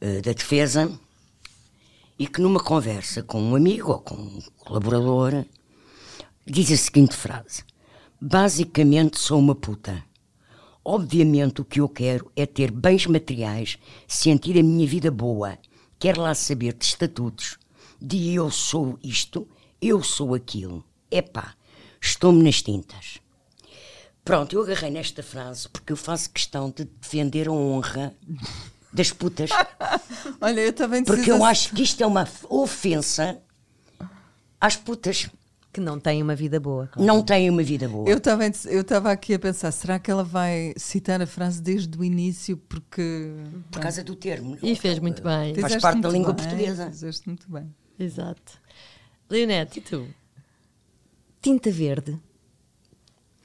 uh, 0.00 0.22
da 0.22 0.32
Defesa, 0.32 0.90
e 2.18 2.26
que 2.26 2.40
numa 2.40 2.60
conversa 2.64 3.22
com 3.22 3.42
um 3.42 3.54
amigo 3.54 3.92
ou 3.92 4.00
com 4.00 4.14
um 4.14 4.40
colaborador, 4.56 5.44
diz 6.46 6.72
a 6.72 6.76
seguinte 6.78 7.14
frase: 7.14 7.62
Basicamente 8.22 9.18
sou 9.18 9.38
uma 9.38 9.54
puta. 9.54 10.04
Obviamente 10.84 11.62
o 11.62 11.64
que 11.64 11.80
eu 11.80 11.88
quero 11.88 12.30
é 12.36 12.44
ter 12.44 12.70
bens 12.70 13.06
materiais, 13.06 13.78
sentir 14.06 14.58
a 14.58 14.62
minha 14.62 14.86
vida 14.86 15.10
boa. 15.10 15.56
Quero 15.98 16.20
lá 16.20 16.34
saber 16.34 16.74
de 16.74 16.84
estatutos, 16.84 17.56
de 17.98 18.34
eu 18.34 18.50
sou 18.50 18.98
isto, 19.02 19.48
eu 19.80 20.02
sou 20.02 20.34
aquilo. 20.34 20.84
Epá, 21.10 21.54
estou-me 21.98 22.42
nas 22.42 22.60
tintas. 22.60 23.20
Pronto, 24.22 24.54
eu 24.54 24.62
agarrei 24.62 24.90
nesta 24.90 25.22
frase 25.22 25.66
porque 25.70 25.90
eu 25.90 25.96
faço 25.96 26.30
questão 26.30 26.70
de 26.70 26.84
defender 26.84 27.48
a 27.48 27.52
honra 27.52 28.14
das 28.92 29.10
putas. 29.12 29.48
Olha, 30.42 30.60
eu 30.60 30.74
também 30.74 31.02
Porque 31.04 31.30
eu 31.30 31.42
acho 31.42 31.74
que 31.74 31.82
isto 31.82 32.02
é 32.02 32.06
uma 32.06 32.28
ofensa 32.50 33.40
às 34.60 34.76
putas 34.76 35.30
que 35.72 35.80
não 35.80 36.00
têm 36.00 36.22
uma 36.22 36.34
vida 36.34 36.58
boa. 36.58 36.88
Claro. 36.88 37.06
Não 37.06 37.22
têm 37.22 37.48
uma 37.48 37.62
vida 37.62 37.88
boa. 37.88 38.08
Eu 38.08 38.18
estava 38.18 38.44
eu 38.66 38.80
estava 38.80 39.12
aqui 39.12 39.34
a 39.34 39.38
pensar, 39.38 39.70
será 39.70 39.98
que 39.98 40.10
ela 40.10 40.24
vai 40.24 40.72
citar 40.76 41.22
a 41.22 41.26
frase 41.26 41.62
desde 41.62 41.96
o 41.96 42.04
início 42.04 42.56
porque 42.56 43.32
por 43.70 43.80
causa 43.80 44.02
do 44.02 44.16
termo? 44.16 44.56
E 44.62 44.74
fez 44.74 44.98
muito 44.98 45.22
bem. 45.22 45.54
Faz 45.54 45.72
Fizeste 45.72 45.80
parte 45.80 46.00
da 46.00 46.08
língua 46.08 46.32
bem, 46.32 46.44
portuguesa. 46.44 46.90
Fizeste 46.90 47.28
muito 47.28 47.50
bem. 47.50 47.72
Exato. 47.98 48.60
Leonete, 49.28 49.78
e 49.78 49.82
tu? 49.82 50.08
Tinta 51.40 51.70
verde. 51.70 52.18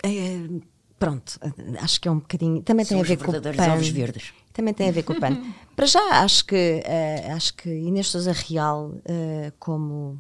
É, 0.03 0.61
pronto, 0.97 1.39
acho 1.79 2.01
que 2.01 2.07
é 2.07 2.11
um 2.11 2.19
bocadinho. 2.19 2.61
Também 2.63 2.85
São 2.85 2.97
tem 2.97 3.03
a 3.03 3.07
ver 3.07 3.23
com 3.23 3.31
o 3.31 3.41
PAN. 3.41 3.73
ovos 3.73 3.89
verdes. 3.89 4.33
Também 4.51 4.73
tem 4.73 4.89
a 4.89 4.91
ver 4.91 5.03
com 5.03 5.13
o 5.13 5.19
PAN. 5.19 5.37
Para 5.75 5.85
já, 5.85 6.21
acho 6.21 6.45
que, 6.45 6.81
uh, 6.85 7.33
acho 7.33 7.53
que 7.55 7.69
Inês 7.69 8.07
Sousa 8.07 8.31
Real, 8.31 8.89
uh, 8.89 9.53
como 9.59 10.19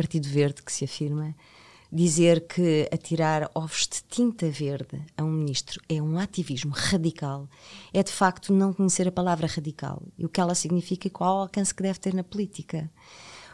Partido 0.00 0.28
Verde 0.30 0.62
que 0.62 0.72
se 0.72 0.82
afirma, 0.82 1.36
dizer 1.92 2.46
que 2.46 2.88
atirar 2.90 3.50
ovos 3.54 3.86
de 3.86 4.02
tinta 4.08 4.48
verde 4.48 4.98
a 5.14 5.22
um 5.22 5.30
ministro 5.30 5.78
é 5.90 6.00
um 6.00 6.18
ativismo 6.18 6.72
radical, 6.72 7.46
é 7.92 8.02
de 8.02 8.10
facto 8.10 8.50
não 8.50 8.72
conhecer 8.72 9.06
a 9.06 9.12
palavra 9.12 9.46
radical 9.46 10.02
e 10.16 10.24
o 10.24 10.28
que 10.30 10.40
ela 10.40 10.54
significa 10.54 11.06
e 11.06 11.10
qual 11.10 11.36
o 11.36 11.40
alcance 11.42 11.74
que 11.74 11.82
deve 11.82 11.98
ter 11.98 12.14
na 12.14 12.24
política. 12.24 12.90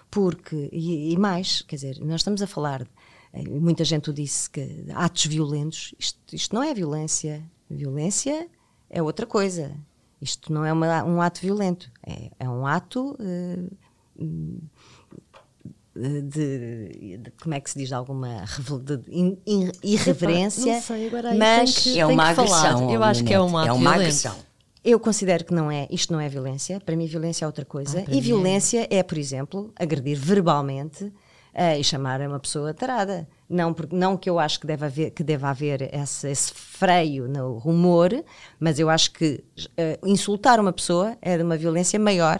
Porque, 0.09 0.69
e, 0.71 1.13
e 1.13 1.17
mais, 1.19 1.63
quer 1.63 1.75
dizer, 1.75 1.99
nós 1.99 2.21
estamos 2.21 2.41
a 2.41 2.47
falar, 2.47 2.87
muita 3.51 3.83
gente 3.83 4.09
o 4.09 4.15
disse, 4.15 4.49
que 4.49 4.85
atos 4.95 5.27
violentos, 5.27 5.97
isto, 5.99 6.21
isto 6.33 6.55
não 6.55 6.63
é 6.63 6.73
violência. 6.73 7.43
Violência 7.69 8.49
é 8.89 9.03
outra 9.03 9.27
coisa. 9.27 9.77
Isto 10.23 10.53
não 10.53 10.65
é 10.65 10.73
uma, 10.73 11.03
um 11.03 11.21
ato 11.21 11.41
violento, 11.41 11.91
é, 12.07 12.31
é 12.39 12.49
um 12.49 12.65
ato. 12.65 13.17
Uh, 13.19 13.69
de, 15.97 17.19
de, 17.19 17.31
como 17.43 17.55
é 17.55 17.61
que 17.61 17.71
se 17.71 17.79
diz 17.79 17.93
alguma 17.93 18.45
de, 18.85 19.01
in, 19.09 19.39
in, 19.47 19.73
irreverência 19.83 20.75
não 20.75 20.83
sei, 20.83 21.11
mas 21.39 21.79
que, 21.79 21.99
é 21.99 22.05
uma 22.05 22.29
agressão 22.29 22.91
eu 22.91 23.03
acho 23.03 23.25
que 23.25 23.33
é 23.33 23.41
um 23.41 23.57
ato 23.57 23.69
é 23.69 23.73
uma 23.73 23.95
agressão. 23.95 24.37
Eu 24.85 25.01
considero 25.01 25.45
que 25.45 25.53
não 25.53 25.71
é 25.71 25.89
isto 25.91 26.13
não 26.13 26.21
é 26.21 26.29
violência 26.29 26.79
para 26.81 26.95
mim 26.95 27.07
violência 27.07 27.45
é 27.45 27.47
outra 27.47 27.65
coisa. 27.65 28.01
Ah, 28.01 28.11
e 28.11 28.17
mim 28.17 28.21
violência 28.21 28.87
é. 28.91 29.03
por 29.03 29.17
exemplo 29.17 29.73
agredir 29.75 30.19
verbalmente 30.19 31.05
uh, 31.05 31.13
e 31.79 31.83
chamar 31.83 32.21
uma 32.21 32.39
pessoa 32.39 32.75
tarada. 32.75 33.27
Não 33.49 33.73
porque 33.73 33.97
não 33.97 34.17
que 34.17 34.29
eu 34.29 34.39
acho 34.39 34.61
que 34.61 34.67
deve 34.67 34.85
haver 34.85 35.11
que 35.11 35.25
deve 35.25 35.47
haver 35.47 35.95
esse, 35.95 36.29
esse 36.29 36.53
freio 36.53 37.27
no 37.27 37.59
rumor 37.59 38.11
mas 38.61 38.79
eu 38.79 38.91
acho 38.91 39.13
que 39.13 39.43
uh, 39.59 40.07
insultar 40.07 40.61
uma 40.61 40.73
pessoa 40.73 41.17
é 41.23 41.37
de 41.39 41.43
uma 41.43 41.57
violência 41.57 41.99
maior. 41.99 42.39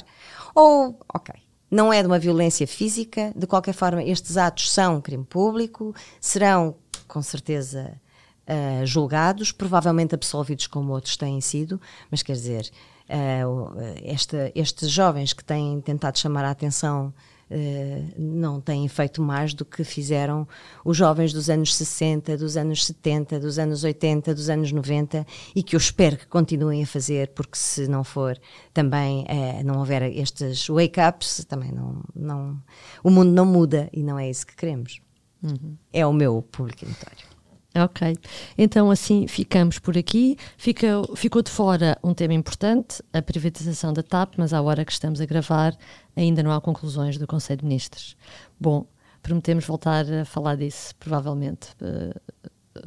Ou 0.55 1.01
ok 1.13 1.46
não 1.71 1.93
é 1.93 2.01
de 2.01 2.07
uma 2.07 2.19
violência 2.19 2.67
física, 2.67 3.33
de 3.35 3.47
qualquer 3.47 3.73
forma, 3.73 4.03
estes 4.03 4.37
atos 4.37 4.71
são 4.71 5.01
crime 5.01 5.25
público, 5.25 5.95
serão, 6.21 6.77
com 7.09 7.21
certeza, 7.23 8.01
uh, 8.47 8.87
julgados, 8.87 9.53
provavelmente 9.53 10.15
absolvidos 10.15 10.67
como 10.67 10.93
outros 10.93 11.17
têm 11.17 11.41
sido, 11.41 11.81
mas 12.11 12.23
quer 12.23 12.33
dizer, 12.33 12.71
uh, 13.09 13.73
esta, 14.05 14.53
estes 14.55 14.91
jovens 14.91 15.33
que 15.33 15.45
têm 15.45 15.81
tentado 15.81 16.19
chamar 16.19 16.45
a 16.45 16.51
atenção 16.51 17.13
uh, 17.51 18.15
não 18.19 18.61
têm 18.61 18.87
feito 18.89 19.23
mais 19.23 19.55
do 19.55 19.65
que 19.65 19.85
fizeram 19.85 20.47
os 20.85 20.97
jovens 20.97 21.33
dos 21.33 21.49
anos 21.51 21.75
60, 21.75 22.37
dos 22.37 22.57
anos 22.57 22.87
70, 22.87 23.41
dos 23.41 23.59
anos 23.59 23.85
80, 23.85 24.35
dos 24.35 24.49
anos 24.49 24.73
90 24.73 25.27
e 25.55 25.63
que 25.63 25.77
eu 25.77 25.79
espero 25.79 26.17
que 26.17 26.27
continuem 26.27 26.83
a 26.83 26.87
fazer, 26.87 27.29
porque 27.29 27.57
se 27.57 27.89
não 27.89 28.05
for 28.05 28.39
também, 28.73 29.25
uh, 29.25 29.65
não 29.65 29.79
houver 29.79 30.03
estes 30.03 30.69
wake-ups, 30.69 31.45
também 31.45 31.73
não, 31.73 32.03
não, 32.15 32.63
o 33.03 33.11
mundo 33.11 33.31
não 33.31 33.47
muda 33.47 33.89
e 33.93 34.03
não 34.03 34.19
é 34.19 34.29
isso 34.29 34.47
que 34.47 34.57
queremos. 34.57 35.01
Uhum. 35.43 35.77
É 35.93 36.07
o 36.07 36.13
meu 36.13 36.43
público 36.43 36.87
notório. 36.87 37.36
Ok, 37.85 38.17
então 38.57 38.91
assim 38.91 39.27
ficamos 39.27 39.79
por 39.79 39.99
aqui. 39.99 40.37
Fica, 40.57 41.03
ficou 41.15 41.43
de 41.43 41.51
fora 41.51 41.99
um 42.03 42.15
tema 42.15 42.33
importante, 42.33 43.03
a 43.13 43.21
privatização 43.21 43.93
da 43.93 44.03
TAP, 44.03 44.35
mas 44.39 44.55
à 44.55 44.63
hora 44.63 44.85
que 44.85 44.93
estamos 44.93 45.21
a 45.21 45.27
gravar 45.27 45.77
ainda 46.17 46.43
não 46.43 46.53
há 46.53 46.61
conclusões 46.61 47.19
do 47.19 47.27
Conselho 47.27 47.61
de 47.61 47.67
Ministros. 47.67 48.17
Bom, 48.59 48.87
prometemos 49.23 49.67
voltar 49.67 50.11
a 50.11 50.25
falar 50.25 50.57
disso, 50.57 50.95
provavelmente. 50.97 51.71
Uh, 51.83 52.19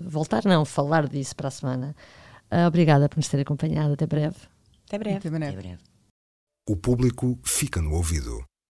voltar 0.02 0.44
não, 0.46 0.66
falar 0.66 1.08
disso 1.08 1.36
para 1.36 1.50
a 1.50 1.52
semana. 1.52 1.96
Uh, 2.52 2.68
obrigada 2.68 3.08
por 3.08 3.18
nos 3.18 3.28
ter 3.28 3.40
acompanhado. 3.42 3.94
Até 3.94 4.08
breve. 4.08 4.38
Até 4.88 4.98
breve. 4.98 5.18
Até 5.18 5.30
breve. 5.30 5.54
Até 5.54 5.62
breve. 5.62 5.84
O 6.68 6.76
público 6.76 7.38
fica 7.44 7.82
no 7.82 7.94
ouvido. 7.94 8.49